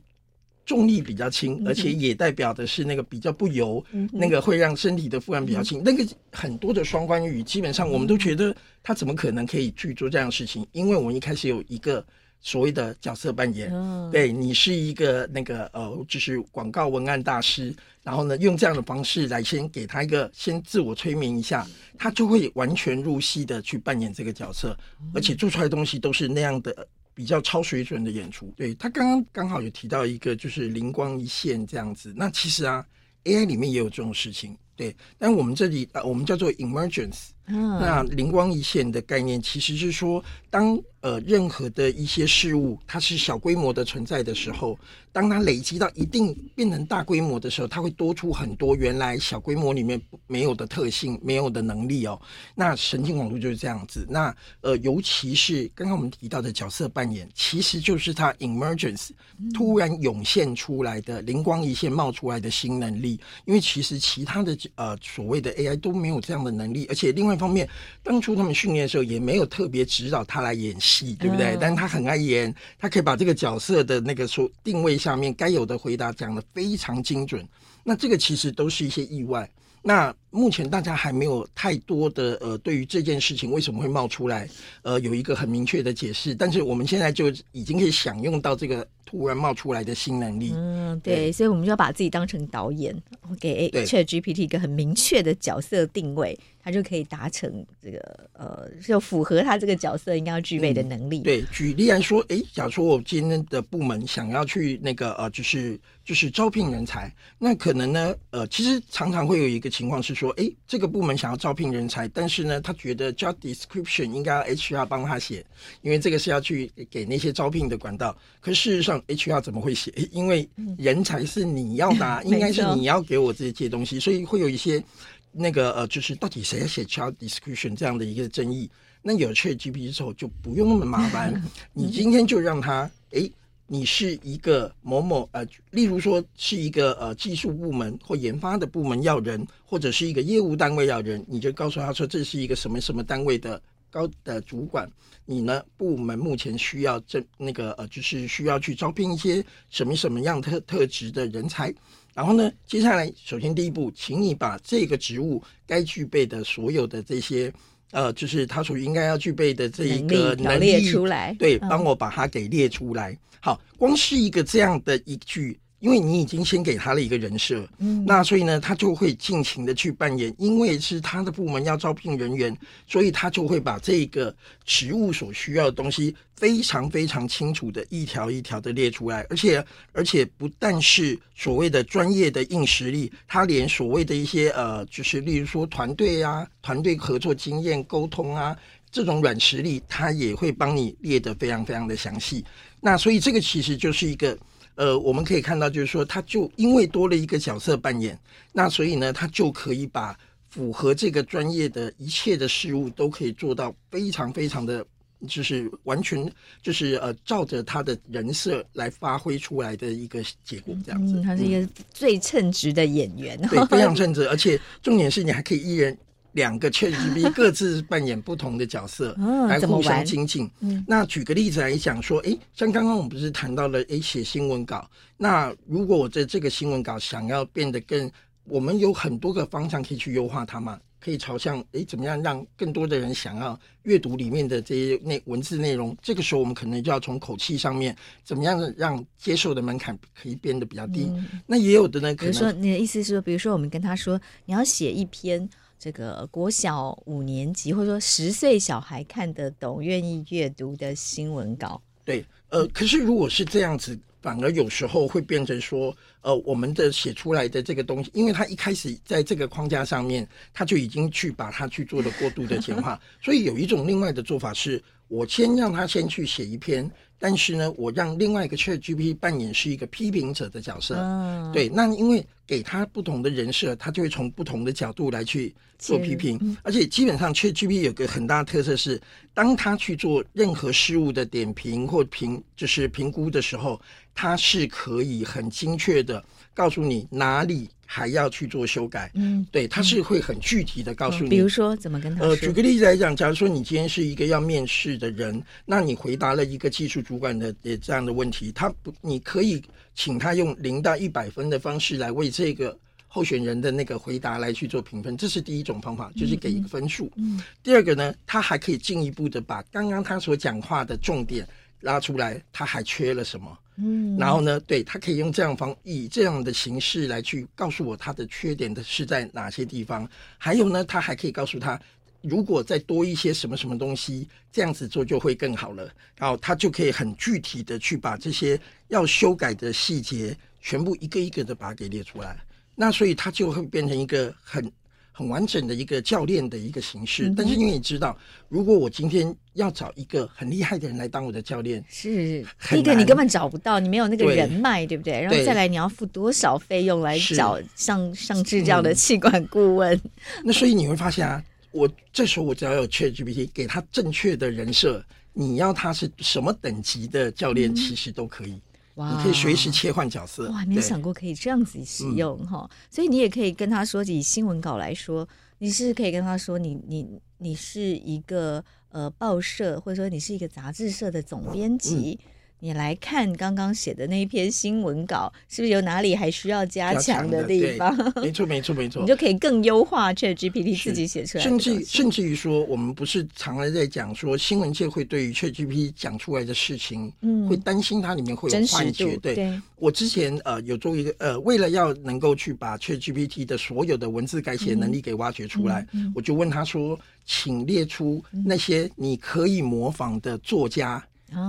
[0.68, 5.82] 重力比较轻，而且也代表的是那个比较不油，那个会让身体的负担比较轻。
[5.82, 10.66] 那个很多的双关语，基本上我们都觉得他怎么可能可以去做这样的事情？
[10.72, 12.04] 因为我们一开始有一个
[12.42, 24.76] 所谓的角色扮演，嗯、对你是一个那个呃，就是广告文案大师，然后呢，用这样的方式来先给他一个先自我催眠一下，他就会完全入戏的去扮演这个角色，
[25.14, 26.86] 而且做出来的东西都是那样的。
[27.18, 32.14] 比较超水准的演出，对，他刚刚刚好有提到一个，就是灵光一现这样子。
[32.16, 32.86] 那其实啊
[33.24, 34.94] ，AI 里面也有这种事情，对。
[35.18, 37.30] 但我们这里啊，我们叫做 emergence。
[37.48, 44.78] 嗯，那灵光一现的概念其实是说，当呃任何的一些事物它是小规模的存在的时候，
[45.12, 52.20] 当它累积到一定变成大规模的时候，它会多出很多原来小规模里面没有的特性、没有的能力哦。
[52.54, 54.06] 那神经网络就是这样子。
[54.10, 59.08] 那呃，尤其是刚刚我们提到的角色扮演，其实就是它 emergence
[59.54, 63.18] 突然涌现出来的灵光一现冒出来的新能力。
[63.46, 67.37] 因为其实其他的呃所谓的 AI 都没有这样的能力，而且另外。
[67.38, 67.68] 方面，
[68.02, 71.54] 当初他们训练的时候也没有特别指导他来演戏，对不对？
[71.54, 77.46] 嗯、但是他很爱演，他可以把这个角色的那个说定位下面该有的回答讲得非常精准。
[77.84, 79.48] 那这个其实都是一些意外。
[79.80, 84.48] 那目前大家还没有太多的呃，对于这件事情为什么会冒出来，
[84.82, 86.34] 呃，有一个很明确的解释。
[86.34, 90.52] 但是我们现在就已经可以享用到这个突然冒出来的新能力。
[90.54, 92.94] 嗯，对，对所以我们就要把自己当成导演，
[93.40, 96.38] 给 ChatGPT 一个很明确的角色定位。
[96.60, 97.98] 它就可以达成这个
[98.34, 101.20] 呃，就符合他这个角色应该要具备的能力。
[101.20, 115.44] 嗯、对，举例来说，诶，假如说我今天的部门想要去那个呃，就是就是招聘人才，那可能呢，呃，其实常常会有一个情况是说，诶，这个部门想要招聘人才，但是呢，他觉得 job description 应该要 HR 帮他写，
[115.82, 118.16] 因为这个是要去给那些招聘的管道。
[118.40, 119.92] 可事实上，HR 怎么会写？
[120.10, 124.82] 因为人才是你要的、啊，应该是你要给我这些东西，所以会有一些。
[125.30, 128.68] 那个呃，就是到底谁要写 job description 这样的一个争议，
[129.02, 131.40] 那有 ChatGPT 之后就不用那么麻烦，
[131.74, 133.30] 你今天就让他，诶，
[133.70, 144.90] 你是一个某某呃，例如说是一个呃技术部门或研发的部门要人，或者是一个业务单位要人，你就告诉他说，这是一个什么什么单位的高的主管，
[145.26, 151.72] 你呢部门目前需要这那个呃，就是需要去招聘一些什么什么样特特质的人才。
[152.14, 157.52] 然后呢，接下来首先第一步，请你把这个职务该具备的所有的这些
[157.90, 163.12] 呃，就是他所应该要具备的这一个能力，列出来，对，帮我把它给列出来。
[163.12, 165.58] 嗯、好，光是一个这样的一句。
[165.80, 170.34] 因为你已经先给他了一个人设，嗯，那所以呢，他就会尽情的去扮演。
[170.36, 172.56] 因为是他的部门要招聘人员，
[172.86, 179.24] 所以他就会把这个职务所需要的东西非常非常清楚的一条一条的列出来。
[179.30, 188.56] 而且，而且不但是所谓的专业的硬实力，他连所谓的一些呃，就是例如说团队啊、团队合作经验、沟通啊
[188.90, 192.44] 这种软实力，他也会帮你列得非常非常的详细。
[192.80, 194.36] 那所以这个其实就是一个。
[194.78, 198.16] 呃，我们可以看到，就是说，他就因为多了一个角色扮演，
[198.52, 200.16] 那所以呢，他就可以把
[200.48, 204.86] 符合这个专业的一切的事物都可以做到非常非常的，
[205.26, 211.14] 就是完全就是呃，照着他的人设来发挥出来的一个结果，这样子。
[211.18, 215.98] 嗯，他是一个最称职的演员，嗯，对，非常称职，而且重点是你还可以一人。
[216.32, 219.14] 两个 ChatGPT 各自扮演不同的角色，
[219.48, 220.50] 来互相精进。
[220.86, 224.88] 那举个例子来讲说，诶，像刚刚我们不是谈到了，诶，写新闻稿。
[225.16, 228.10] 那如果我在这个新闻稿想要变得更，
[228.44, 230.78] 我们有很多个方向可以去优化它嘛？
[231.00, 235.96] 可以朝向，诶，怎么样让更多的人想要阅读里面的这些内文字内容？
[236.02, 241.10] 这个时候，我们可能就要从口气上面，怎么样让接受的门槛可以变得比较低？
[241.46, 245.48] 那也有的呢，可能比如说你的意思是说，比如说我们跟他说，你要写一篇。
[245.78, 266.90] 这个国小五年级或者说十岁小孩看得懂、愿意阅读的新闻稿，对，呃，可是如果是这样子，反而有时候会变成说，呃，我们的写出来的这个东西，因为他一开始在这个框架上面，他就已经去把它去做了过度的简化，所以有一种另外的做法是，我先让他先去写一篇。
[267.18, 279.00] 但是呢，我让另外一个 ChatGPT 扮演是一个批评者的角色，嗯、对，那因为给他不同的人设，他就会从不同的角度来去做批评，嗯、而且基本上 ChatGPT 有个很大的特色是，
[279.34, 283.80] 当他去做任何事物的点评或评，就是评估的时候，
[284.14, 286.24] 他是可以很精确的
[286.58, 287.68] 告诉你哪里。
[287.90, 292.22] 还要去做修改，嗯，对，他是会很具体的告诉你，嗯、比如说怎么跟他。
[292.22, 297.50] 呃，举个例子来讲，假如说你今天是一个要面试的人，那你回答了一个技术主管的
[297.80, 299.62] 这样的问题，他不，你可以
[299.94, 307.10] 请他用零到一百分的方式来为这个候选人的那个回答来去做评分，这是第一种方法，就是给一个分数。
[307.16, 311.48] 嗯，第二个呢，他还可以进一步的把刚刚他所讲话的重点
[311.80, 313.58] 拉出来，他还缺了什么？
[313.80, 321.80] 嗯，然后呢，对，他可以用这样方以这样的形式来去告诉我他的缺点的是在哪些地方，还有呢，他还可以告诉他，
[322.20, 325.88] 如果再多一些什么什么东西，这样子做就会更好了。
[326.16, 332.36] 然后他就可以很具体的去把这些要修改的细节全部一个一个的把它给列出来。
[332.74, 334.70] 那所以他就会变成一个很。
[335.18, 338.16] 很完整的一个教练的一个形式，但是因为你知道，
[338.48, 345.20] 如果我今天要找一个很厉害的人来当我的教练，是第一个你根本找不到，你没有那个人脉，对不对？
[345.20, 350.00] 然后再来你要付多少费用来找像上智这样的气管顾问？
[350.44, 351.42] 那所以你会发现啊，
[351.72, 358.60] 我这时候我只要有 ChatGPT 给他正确的人设，你要他是什么等级的教练，其实都可以。
[358.98, 360.48] 哇你可以随时切换角色。
[360.50, 365.28] 哇，没有想过可以这样子使用哈，嗯、所以你也可以跟他说，以新闻稿来说，
[365.58, 372.18] 你是可以跟他说你，你你你是一个呃报社，或者说你是一个杂志社的总编辑。
[372.22, 372.30] 嗯
[372.60, 377.94] 你来看刚刚写的那一篇新闻稿，是不是有哪里还需要加强的地方？
[378.20, 379.00] 没错，没错，没错。
[379.00, 381.48] 你就可以更优化 ChatGPT 自己写出来的。
[381.48, 389.16] 甚至甚至于说，我们不是常常在讲说，新闻界会对于 ChatGPT 讲出来的事情，嗯，会担心它里面会有幻觉。
[389.18, 401.04] 对，对我之前呃有做一个呃，为了要能够去把 ChatGPT 的所有的文字改写能力给挖掘出来，嗯嗯嗯、我就问他说，请列出那些你可以模仿的作家。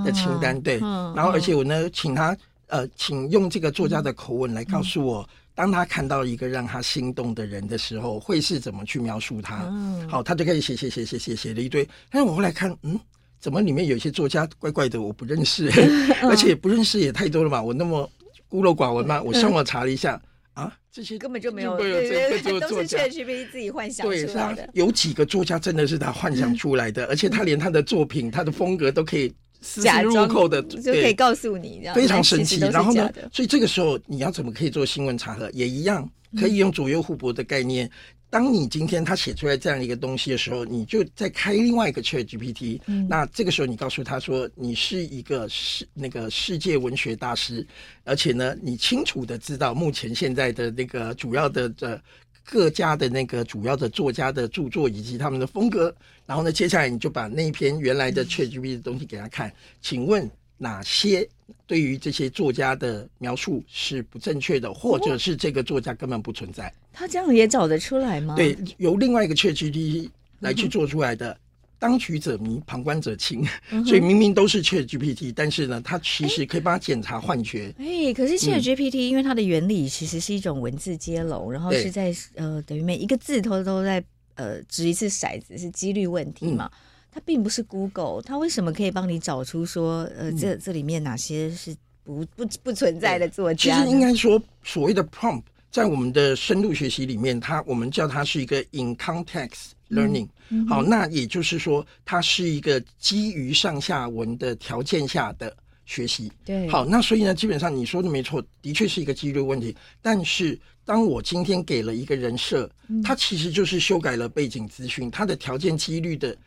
[0.06, 2.36] 的清单对，然后而且我呢，请他
[2.68, 9.66] 呃，请用这个作家的口吻来告诉我，当他看到一个让他心动的人的时候，会是怎么去描述他。
[9.70, 11.88] 嗯好，他就开始写写写写写写了一堆。
[12.12, 13.00] 但是我后来看，嗯，
[13.40, 15.68] 怎么里面有些作家怪怪的，我不认识，
[16.30, 17.62] 而且不认识也太多了嘛。
[17.62, 18.08] 我那么
[18.48, 20.22] 孤陋寡闻嘛， 我上网查了一下。
[20.54, 24.70] 啊，这些根本就没有，对对对，都是 ChatGPT 自己幻想出来的。
[24.74, 29.34] 有几个作家真的是他幻想出来的，而且他连他的作品、他的风格都可以。
[29.62, 32.57] 丝丝入扣的就可以告诉你，非常神奇。
[32.60, 35.49] 然后呢，所以这个时候你要怎么可以做新闻查核？
[35.51, 37.86] 也一样可以用左右互搏的概念。
[37.86, 37.91] 嗯、
[38.30, 42.80] 当你今天他写出来这样一个东西的时候，你就再开另外一个 ChatGPT。
[42.88, 47.66] 嗯、那这个时候你告诉他说，你是一个世那个世界文学大师，
[48.05, 52.01] 而且呢，你清楚的知道目前现在的那个主要的的
[52.44, 55.94] 各家的那个主要的作家的著作以及他们的风格，
[56.26, 61.28] 然后呢，接下来你就把那一篇原来的 ChatGPT 的东西给他看，请问哪些
[61.68, 66.74] 对于这些作家的描述是不正确的，或者是这个作家根本不存在？
[66.92, 68.36] 他这样也找得出来吗？
[68.36, 70.10] 对，由另外一个 ChatGPT
[70.40, 71.32] 来去做出来的。
[71.32, 71.38] 嗯
[71.80, 77.74] 当局者迷，旁观者清，嗯、所以明明都是 ChatGPT，但是呢，它其实可以帮他检查幻觉。
[77.80, 84.04] 哎、欸，可是 ChatGPT、嗯、因为它的原理其实是一种文字接龙，然后是在呃，等于每一个字都都在
[84.36, 86.70] 呃掷一次骰子，是几率问题嘛？
[86.74, 86.78] 嗯、
[87.14, 91.74] 它并不是 Google，它为什么可以帮你找出说呃，这这里面哪些是
[92.04, 93.78] 不不不存在的作家？
[93.78, 99.72] 其实应该说，所谓的 prompt 在我们的深度学习里面，它我们叫它是一个 in context。
[99.90, 100.28] Learning，、
[100.68, 106.32] 好，那也就是说，它是一个基于上下文的条件下的学习。
[106.46, 109.76] 对，好，那所以呢，基本上你说的没错，的确是一个几率问题。
[110.02, 112.70] 但是，当我今天给了一个人设，
[113.04, 116.38] 它其实就是修改了背景资讯，它的条件几率的。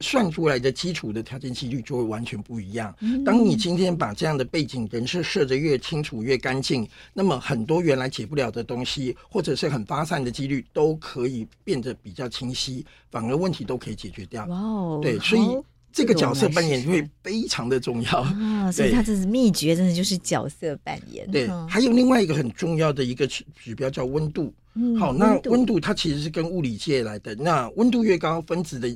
[0.00, 2.94] 算出来的基础的条件几率就会完全不一样。
[3.24, 14.44] 当你今天把这样的背景人设设得越清楚越干净，那么很多原来解不了的东西，或者是很发散的几率，都可以变得比较清晰，反而问题都可以解决掉。
[14.46, 15.58] 哇哦，对，所以
[15.90, 18.70] 这个角色扮演会非常的重要啊。
[18.70, 21.26] 所以它这是秘诀，真的就是角色扮演。
[21.30, 24.52] 对，还有另外一个很重要的一个指指标叫温度。
[24.74, 28.94] 嗯好，那温度它其实是跟物理界来的，那温度越高，分子的。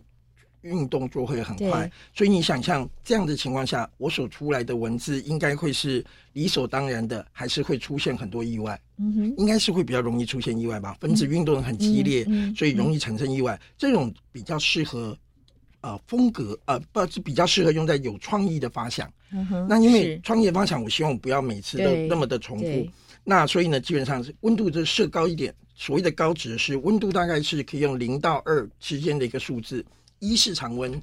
[0.63, 6.05] 运动就会很快，所以你想象这样的情况下，我所出来的文字应该会是
[6.35, 8.81] 理所当然的，还是会出现很多意外？
[8.99, 10.97] 嗯哼，应该是会比较容易出现意外吧。
[11.01, 13.59] 分子运动很激烈，所以容易产生意外。
[13.79, 15.17] 这种比较适合
[15.81, 19.11] 呃风格呃不是比较适合用在有创意的发想。
[19.33, 22.87] 嗯哼，那因为创业的发想，我希望不要每次都那么的重复。
[23.25, 25.55] 那所以呢，基本上是温度就设高一点。
[25.75, 29.83] 所谓的高值是温度大概是可以用零到二之间的一个数字。
[30.21, 31.03] 一是常温，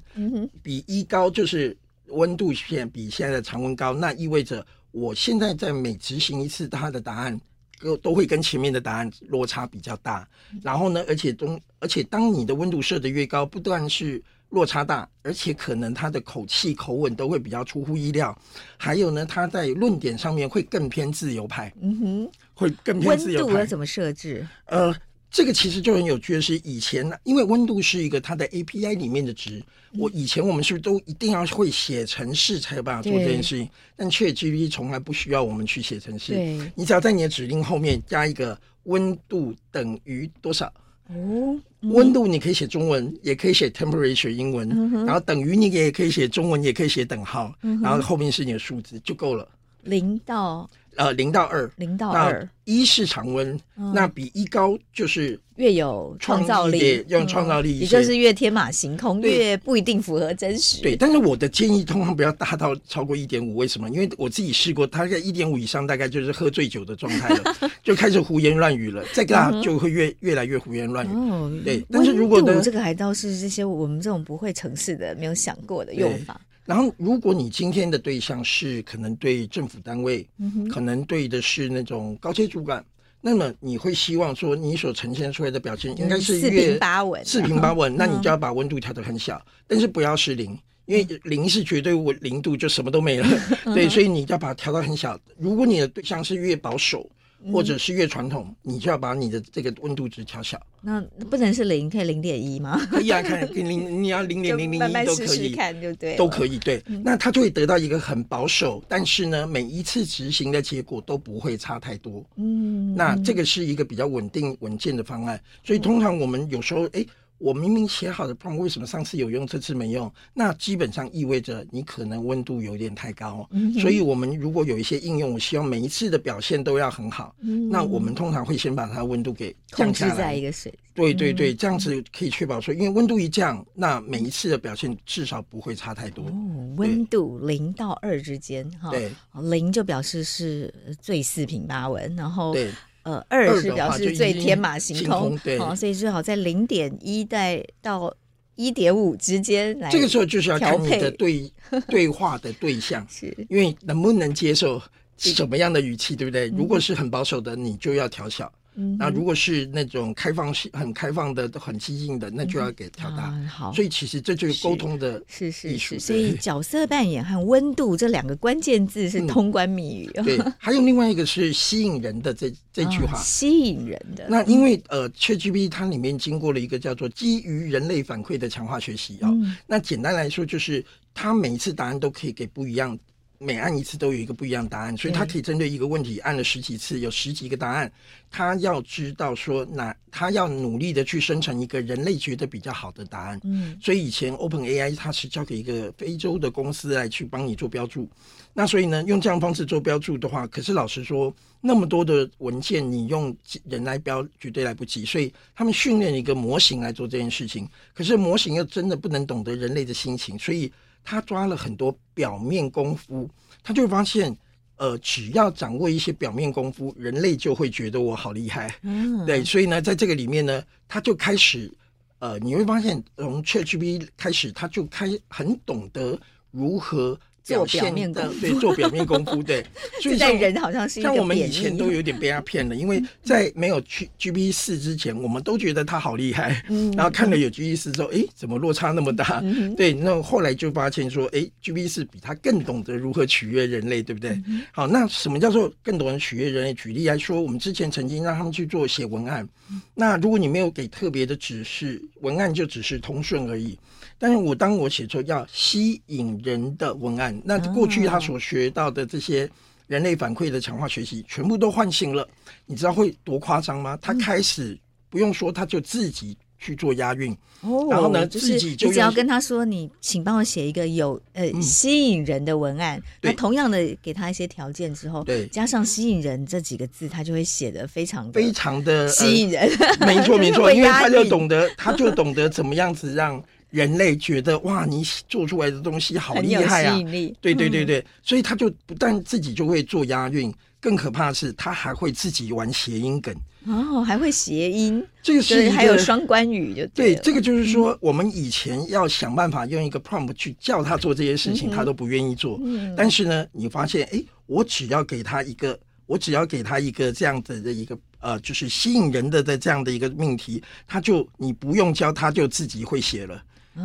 [0.62, 7.38] 比一高就是温度线比现在的常温高，那意味着我现在在每执行一次它的答案，
[7.80, 10.26] 都都会跟前面的答案落差比较大。
[10.62, 18.36] 然后呢，而且中，而且当你的温度设得越高，不但是落差大，而且可能它的口气口吻都会比较出乎意料。
[18.76, 21.70] 还有呢，它在论点上面会更偏自由派。
[21.80, 23.44] 嗯哼，会更偏自由派。
[23.46, 24.46] 温度要怎么设置？
[24.66, 24.94] 呃。
[25.30, 29.62] 这个其实就很有趣的是，以前因为温度是一个它的 API 里面的值，
[29.96, 33.68] 我以前我们是不是都一定要会写程式才有办法做这件事情？
[33.94, 36.34] 但 ChatGPT 从来不需要我们去写程式，
[36.74, 40.72] 你只要在你的指令后面加一个温度等于多少？
[41.08, 44.68] 哦，温度你可以写中文，也可以写 temperature 英文，
[45.04, 49.46] 然后等于你也可以写中文，也可以写等号，然后后面是你的数字就够了，
[49.82, 50.68] 零到。
[50.98, 60.82] 呃，零到二，零到二，一是常温，嗯、那比一高就是越有创造力，用创造力，也就是越天马行空，越不一定符合真实。
[60.82, 63.88] 对，但是我的建议通常不要大到超过一点五，为什么？
[63.90, 71.10] 因为我自己试过，大概一点五以上，大概就是喝醉酒的状态了， 就开始胡言乱语了，再大就会越越来越胡言乱语。
[71.14, 76.40] 哦，对，但是如果呢，这个还倒是这些我们这种不会城市的没有想过的用法。
[76.68, 82.84] 然后，如果你今天的对象是可能对政府单位，嗯、可能对的是那种高阶主管，
[83.22, 87.96] 那么你会希望说你所呈现出来的表现应该是四平八稳，四平八稳。
[87.96, 90.50] 那你就要把温度调得很小，嗯、但是不要是零，
[90.84, 93.26] 因为零是绝对温零度就什么都没了。
[93.64, 95.18] 嗯、对，所以你要把它调到很小。
[95.38, 97.10] 如果你的对象是越保守。
[97.52, 100.60] 或者是越传统，你就要把你的这个温度值调小。
[100.80, 102.80] 那不能是零，可以零点一吗？
[102.90, 106.58] 可以啊，看零，你要零点零零一都可以，看就对，都可以。
[106.58, 112.24] 对，那它就会得到一个很保守，但是呢，每一次执行的结果都不会差太多。
[112.36, 115.40] 嗯，那这个是一个比较稳定稳健的方案。
[115.62, 117.04] 所以通常我们有时候哎。
[117.38, 120.12] 我明明写好的 prompt，为什么上次有用，这次没用？
[120.34, 123.48] 那基本上意味着你可能温度有点太高。
[123.52, 127.34] 嗯、所以，我们如果有一些应用，我希望每一次的表现都要很好。
[127.40, 130.72] 嗯、那我们通常会先把它的温度给降下来，控制在一个水。
[130.94, 136.24] 对对对，这样子可以确保说，因为温度一降，那每一次的表现至少不会差太多。
[136.24, 139.12] 哦，温度零到二之间，哈对，
[139.48, 142.72] 零就表示是最四平八稳，然后对。
[143.12, 148.14] 呃，二是表示最天马行空，对，哦，所以最好在零点一带到
[148.56, 149.90] 一点五之间来。
[149.90, 151.50] 这个时候就是要看你的对
[151.88, 154.80] 对话的对象，是因为能不能接受
[155.16, 156.48] 什么样的语气，对不对？
[156.48, 158.52] 如果是很保守的，你就要调小。
[158.78, 163.28] 嗯，那如果是那种开放式、很开放的、很激进的，那就要给调大。
[163.34, 170.10] 嗯、好，所以其实这就是沟通的是是是，所以角色扮演和温度这两个关键字是通关密语。
[170.14, 174.28] 嗯、对， 还有另外一个是吸引人的这这句话，吸引人的。
[174.28, 179.56] 那因为呃，ChatGPT 它里面经过了一个叫做基于人类反馈的强化学习啊、哦嗯。
[179.66, 182.96] 那简单来说就是，它每一次答案都可以给不一样。
[183.38, 187.90] 每按一次都有一个不一样的答案，所以他可以针对一个问题按了十几次，有十几个答案。
[188.30, 193.40] 他要知道说，哪他要努力的去生成一个人类觉得比较好的答案。
[193.44, 198.10] 嗯，所以以前 OpenAI 它是交给一个非洲的公司来去帮你做标注。
[198.52, 203.34] 那所以呢，用这样方式做标注的话，可是老实说，那么多的文件你用
[203.64, 205.04] 人来标绝对来不及。
[205.04, 210.72] 所以他们训练一个模型来做这件事情，可是模型又真的不能懂得人类的心情，所以。
[211.10, 213.26] 他抓了很多表面功夫，
[213.62, 214.36] 他就会发现，
[214.76, 218.74] 呃，只要掌握一些表面功夫，人类就会觉得我好厉害。
[218.82, 221.72] 嗯，对，所以呢，在这个里面呢，他就开始，
[222.18, 227.18] 呃，你会发现从 ChatGPT 开始，他就开很懂得如何。
[227.56, 229.64] 做表面功夫，对，做表面功夫，对。
[230.00, 239.40] 所以在人好像是像我们以前都有点被他骗了，因为在没有去 G B 四之前，我们都觉得他好厉害，嗯， 然后看了有 G B 四之后，哎，怎么落差那么大？
[239.42, 244.30] 嗯、 对，那后来就发现说，哎，G B 四比他更懂得如何取悦人类，对不对？
[244.46, 246.74] 嗯、好，那什么叫做更懂得取悦人类？
[246.74, 249.48] 举例来说，我们之前曾经让他们去做写文案，
[249.94, 253.78] 那如果你没有给特别的指示，文案就只是通顺而已。
[254.20, 259.48] 但是我当我写出要吸引人的文案，那过去他所学到的这些
[259.86, 262.28] 人类反馈的强化学习，全部都唤醒了。
[262.66, 263.98] 你知道会多夸张吗？
[264.00, 264.78] 他开始
[265.08, 267.36] 不用说，他就自己去做押韵。
[267.62, 279.68] 哦，然后呢，自己就只要跟他说：“你请帮我写一个有呃吸引人的文案。”那同样的给他一些条件之后，对，加上“吸引人”这几个字，他就会写的非常非常的吸引人。
[280.00, 283.42] 没错，没错， 因为他就懂得，他就懂得怎么样子让。
[283.70, 286.98] 人类觉得哇，你做出来的东西好厉害啊！
[287.40, 293.34] 对对对对，嗯，所以他就不但自己就会做押韵，更可怕的是他还会自己玩谐音梗
[293.66, 295.04] 哦，还会谐音。
[295.22, 302.58] 这个是还有双关语就对，对，这个就是说，我们以前要想办法用一个 prompt 去叫他做这些事情，嗯、他都不愿意做。
[302.64, 313.42] 嗯、但是呢，你发现，哎，我只要给他一个，我只要给他一个这样子的一个呃，就是吸引人的的这样的一个命题，他就你不用教，他就自己会写了。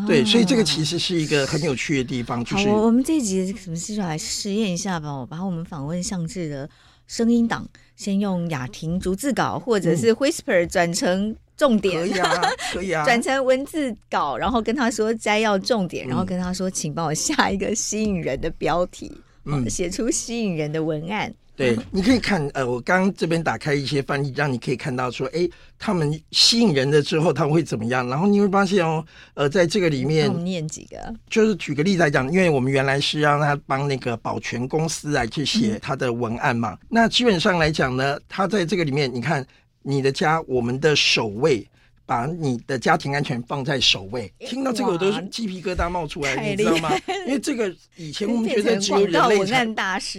[0.08, 2.44] 对，所以这个其实是一个很有趣的地方。
[2.44, 5.12] 就是好，我们这一集什么事就来试验一下吧。
[5.12, 6.70] 我把我们访问相志的
[7.06, 12.42] 声音档，先用雅婷逐字稿或者是 Whisper 转成重点，可以啊，
[12.74, 19.12] 可以啊， 转成文字稿，然后跟他说摘要重点，然后跟他说，请帮我下一个吸引人的标题，
[19.46, 21.32] 嗯，写出吸引人的文案。
[21.56, 25.48] 对，你可以看，呃，我刚刚这边打开一些翻译，让你可以看到说，哎，
[25.78, 28.08] 他们吸引人了之后，他们会怎么样？
[28.08, 39.46] 然后你会发现哦，呃，在这个里面，我们念几个，就是举个例子来讲，因为我们原来是让他帮那个保全公司来去写他的文案嘛，嗯、那基本上来讲呢，他在这个里面，你看
[39.84, 41.68] 你的家，我们的守卫。
[42.06, 46.92] 把你的家庭安全放在首位，听到这个我都是鸡皮疙瘩冒出来，你知道吗？
[47.26, 49.66] 因为这个以前我们觉得只有人类才，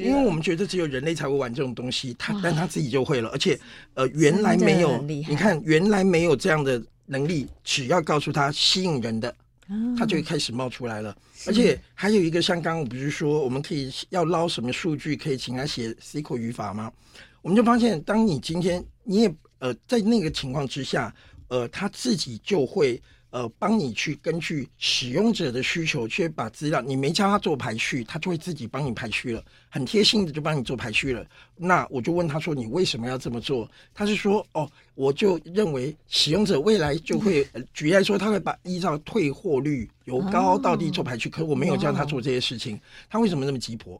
[0.01, 3.59] 因为我们觉得只有人类才会玩这种东西，他但他自己就会了，而且
[3.93, 9.35] 呃原来没有，你看原来没有这样的能力，只要告诉他吸引人的，
[9.99, 11.14] 他就会开始冒出来了。
[11.47, 16.91] 而且还有一个像刚刚我不是说我们可以要捞什么数据，可以请他写 SQL 语法吗？
[17.43, 21.14] 我们就发现，当你今天你也呃在那个情况之下。
[21.55, 23.00] 呃，他自己就会
[23.30, 31.24] 呃帮你去根据使用者的需求去把资料，你没教他做排序，他就会自己帮你排序了，很贴心的就帮你做排序了。
[31.55, 43.94] 那我就问他说：“你为什么要这么做？”他是说：“哦，我就认为使用者未来就会，呃、举例来说，他会把依照退货率由高到低做排序，可是我没有教他做这些事情，他为什么那么急迫？”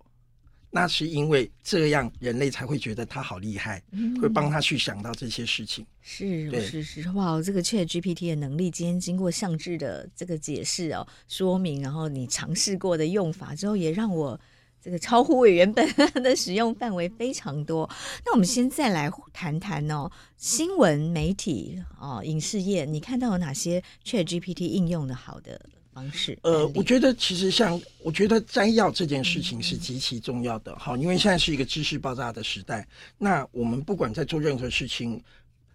[0.77, 5.87] 那是因为这样，人类才会觉得他好厉害，嗯、会帮他去想到这些事情。
[6.03, 7.41] 是是是，哇！
[7.41, 14.39] 这个 ChatGPT 的能力，今天经过相志的这个解释哦，说明，然后你尝试过的用法之后，也让我
[14.83, 15.89] 这个超乎我原本
[16.21, 17.89] 的使用范围非常多。
[18.27, 25.61] 那我们先再来谈谈哦，新闻媒体哦，影视业，你看到有哪些 ChatGPT 应用的好的？
[25.95, 32.87] 方式呃，我觉得其实像我觉得摘要这件事情是极其重要的，好，因为现在是一个知识爆炸的时代。
[33.17, 35.23] 那我们不管在做任何事情，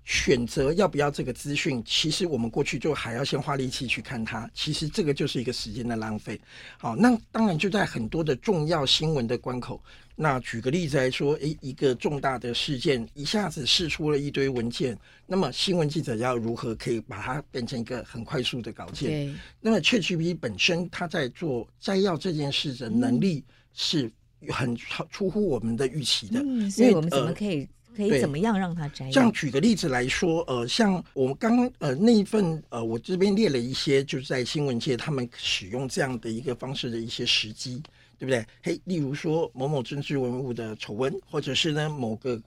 [0.03, 6.39] 选择要不要这个资讯，其实我们过去就还要先花力气去看它，其实这个就是一个时间的浪费。
[6.77, 9.81] 好，那当然就在很多的重要新闻的关口。
[10.21, 19.09] 那举个例子来说，诶，一个重大的事件一下子释出了一堆文件，那么新闻记者要如何可以把它变成一个很快速的稿件？
[19.09, 19.33] 对。
[19.61, 23.41] 那么 ChatGPT 本身它在做摘要这件事的能力
[23.73, 24.11] 是
[24.49, 26.41] 很超出乎我们的预期的。
[26.43, 27.65] 嗯，所以我们怎么可以？
[27.95, 29.11] 可以怎么样让它摘要？
[29.11, 37.81] 这样举个例子来说，呃，像我们刚刚呃那一份呃，我这边列了一些，就是在新闻界他们使用这样的一个方式的一些时机，
[38.19, 38.45] 对不对？
[38.61, 42.39] 嘿，例如说某某政治文物的丑闻，或者是呢某个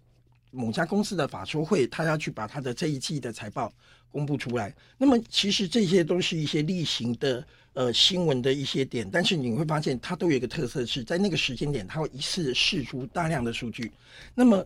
[0.50, 3.72] 某家公司的法说会，他要去把他的这一季的财报
[4.10, 4.72] 公布出来。
[4.98, 7.42] 那么其实这些都是一些例行的
[7.72, 13.90] 呃新闻的一些点，但是你会发现它都有一个特色，是在那个时间点，它会一次释出大量的数据。
[14.34, 14.62] 那么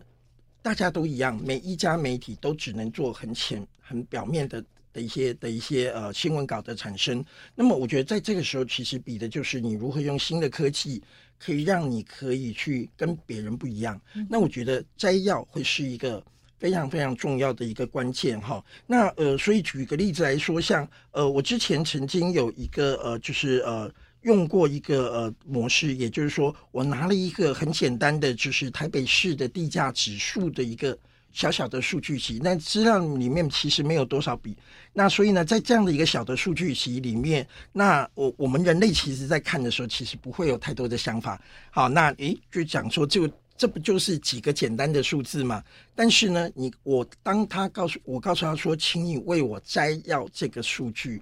[0.61, 4.61] 大家都一样，每一家媒体都只能做很浅、很表面的
[4.97, 7.23] 的一些的一些呃新闻稿的产生。
[7.53, 11.03] 那么，我觉得在这个时候，其实比的就是你如何用新的科技，
[11.37, 14.01] 可以让你可以去跟别人不一样。
[14.27, 16.23] 那我觉得摘要会是一个
[16.57, 18.63] 非常非常重要的一个关键哈。
[18.87, 23.91] 那呃，所以举个例子来说，像呃，我之前曾经有一个呃，就是呃。
[24.23, 30.97] 用过一个呃模式，也就是说，我拿了一个很简单的，就是台北市的地价指数的一个
[31.33, 34.57] 小小的数据集，那资料里面其实没有多少笔。
[34.93, 41.39] 那所以呢，在这样的一个小的数据集里面，那我我们人类其实在看的时候，其实不会有太多的想法。
[41.69, 45.63] 好，那诶，就讲说，就这不就是几个简单的数字吗？
[45.95, 51.21] 但是呢，你我当他告诉我告诉他说，请你为我摘要这个数据。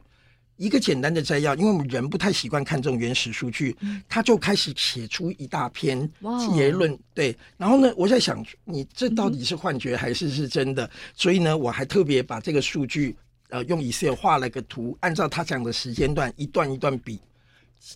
[0.57, 3.75] 一个简单的摘要，因为我们人不太习惯看这种原始数据，
[4.07, 6.09] 他就开始写出一大篇
[6.53, 6.97] 结论。
[7.13, 10.89] 对，然后呢，我在想，你这到底是幻觉还是是真的？
[11.13, 13.15] 所以呢，我还特别把这个数据，
[13.49, 17.19] 呃，用 Excel 画了个图，按照他讲的时间段，一段一段比，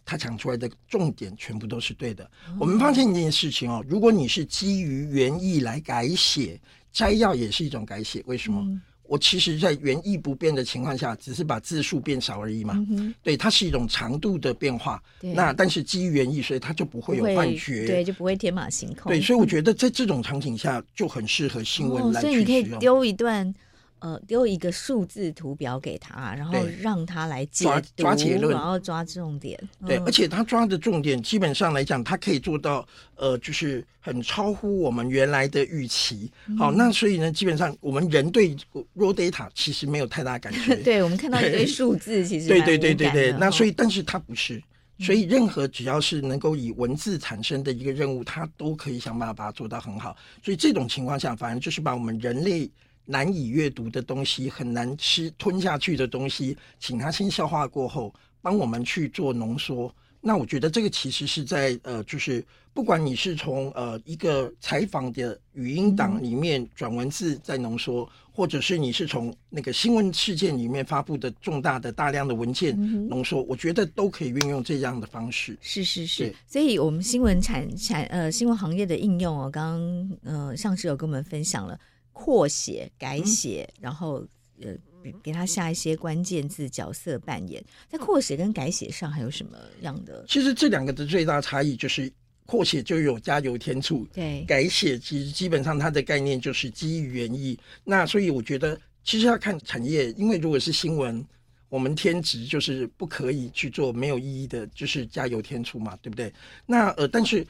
[0.03, 2.29] 他讲出来的重点全部都是对的。
[2.49, 2.63] Oh.
[2.63, 6.59] 我们发现一件事情哦，如果你是基于原意来改写，
[6.91, 8.81] 摘要也是一种改写，为什么？
[9.09, 12.75] 嗯我其实，在原意不变的情况下，只是把字数变少而已嘛。
[12.91, 15.01] 嗯、对，它是一种长度的变化。
[15.19, 19.11] 那但是基于原意，所以它就不会有幻觉，对，就不会天马行空。
[19.11, 22.29] 对，所以我觉得在这种场景下就很适合新闻来去使用。
[22.29, 23.51] 哦，所以你可以丢一段。
[23.99, 29.59] 呃，丢一个数字图表给他，然后让他来抓抓结论，然后抓重点。
[29.85, 36.31] 对，嗯、而且他抓的重点，基本上来讲，他可以做到，呃，就是很超乎我们原来的预期。
[36.47, 38.55] 嗯、好，那所以呢，基本上我们人对
[38.95, 40.75] raw data 其实没有太大感觉。
[40.83, 43.31] 对，我们看到一堆数字，其实对对对对对。
[43.33, 44.63] 那所以，但是它不是，
[44.97, 50.15] 所以任何只要是能够以文字产生的一个任务，它都可以想办法把它做到很好。
[50.41, 52.71] 所以这种情况下，反而就是把我们人类。
[53.11, 59.91] 难以阅读的东西，很难吃吞下去的东西，请他先消化过后，帮我们去做浓缩。
[60.21, 75.57] 那我觉得这个其实是在呃，就是不管你是从呃一个采访的语音档里面转文字再浓缩，嗯、或者是你是从那个新闻事件里面发布的重大的大量的文件浓缩，嗯、我觉得都可以运用这样的方式。
[75.61, 81.79] 是是是，所以我们新闻产产呃新闻行业的应用哦，刚刚呃上次有跟我们分享了。
[82.21, 84.21] 扩写、改写，嗯、然后
[84.61, 84.75] 呃，
[85.23, 87.63] 给他下一些关键字、角色扮演。
[87.87, 90.25] 在扩写跟改写上还有什么样的？
[90.27, 92.11] 其实这两个的最大差异就是，
[92.45, 97.57] 扩写就有加油添醋，对，改写其实基本上它的概念就是基于原意。
[97.85, 101.25] 那所以我觉得，其实要看产业，因为如果是新闻，
[101.69, 106.33] 我们天职就是不可以去做没有意义的，就是加油添醋嘛，对不对？
[106.65, 107.47] 那呃，但是。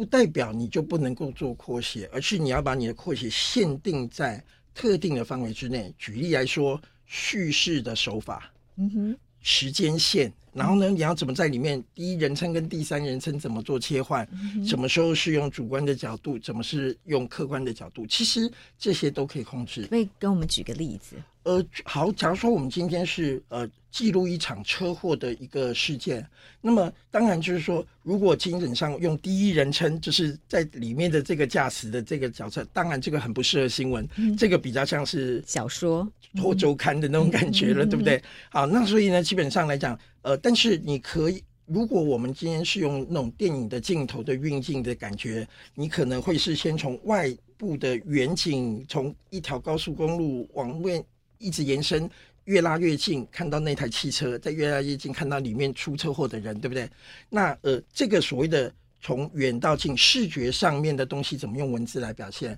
[0.00, 4.42] 不代表你就不能够做扩写，而是你要把你的扩写限定在
[4.74, 5.94] 特定的范围之内。
[5.98, 14.26] 举例来说，叙事的手法，嗯哼，时间线，然后呢，你要怎么在里面第一人称跟第三人称怎么做切换？
[14.32, 18.06] 嗯，什么时候是用主观的角度，怎么是用客观的角度？
[18.06, 19.82] 其实这些都可以控制。
[19.82, 21.16] 可以跟我们举个例子？
[21.42, 26.24] 呃，好，假如说我们今天是呃记录一场车祸的一个事件，
[26.60, 36.06] 那么当然就是说，如果基本上用第一人称，就是在里面的这个驾驶的这个角色，当然这个很不适合新闻，嗯、这个比较像是小说
[36.42, 38.22] 或周刊的那种感觉了，嗯、对不对？
[38.50, 51.02] 好，那所以呢，基本上来讲，呃，但是你可以，如果我们今天是用那种电影的镜头的运镜的感觉，你可能会是先从外部的远景，从一条高速公路往外。
[51.40, 52.08] 一直延伸，
[52.44, 56.88] 越拉越近，看到那台汽车，再越拉越近，看到里面出车祸的人，对不对？
[57.28, 62.56] 那呃，这个所谓的从远到近视觉上面的东西，怎么用文字来表现？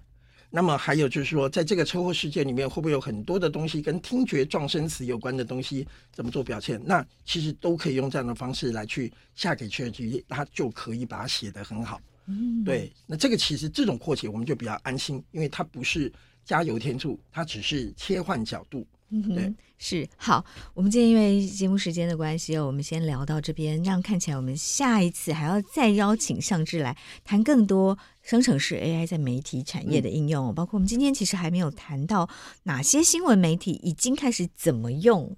[0.55, 6.79] 那么还有就是说，在这个车祸事件里面，会不会有很多的东西跟听觉撞声词有关的东西，怎么做表现？
[6.85, 11.99] 那其实都可以用这样的方式来去下给 ChatGPT，它就可以把它写得很好。
[12.27, 12.93] 嗯，对。
[13.07, 16.13] 那这个其实这种扩写我们就比较安心，因为它不是
[16.45, 18.87] 加油添醋，它只是切换角度。
[19.15, 20.43] 嗯，哼，是好。
[20.73, 23.85] 我们今天因为节目时间的关系，我们先聊到这边。
[23.85, 32.27] 这样看起来，我们下一次还要再邀请尚志来谈更多生成式 AI 在媒体产业的应用，嗯、包括我们今天其实还没有谈到
[32.63, 35.37] 哪些新闻媒体已经开始怎么用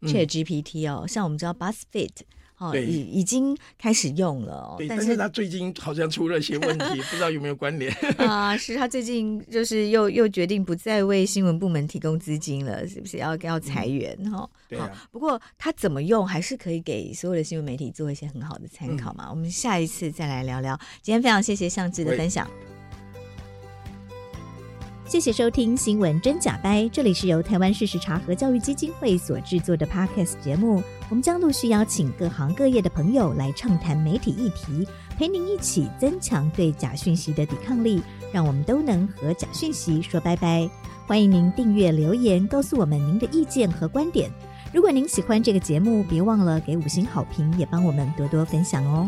[0.00, 2.10] ChatGPT 哦，嗯、像我们知道 BuzzFeed。
[2.70, 8.56] 对，已已经开始用了哦，但是他最近好像出了一些问题， 不知道有没有关联啊？
[8.56, 14.48] 是他最近就是又又决定不再为新闻部门提供资金了，是不是要要裁员哈？
[14.68, 14.90] 对啊。
[15.10, 19.28] 不过他怎么用，还是可以给所有的新闻媒体做一些很好的参考嘛。
[19.30, 20.78] 我们下一次再来聊聊。
[21.00, 22.48] 今天非常谢谢向志的分享。
[25.04, 30.82] 谢谢收听《新闻真假掰》，这里是由台湾事实查核教育基金会所制作的 Podcast 节目。
[31.12, 34.88] 我们将陆续邀请各行各业的朋友来畅谈媒体议题，
[35.18, 38.02] 陪您一起增强对假讯息的抵抗力，
[38.32, 40.66] 让我们都能和假讯息说拜拜。
[41.06, 44.30] 欢迎您订阅留言，告诉我们您的意见和观点。
[44.72, 49.06] 如果您喜欢这个节目，别忘了给五星好评，也帮我们多多分享哦。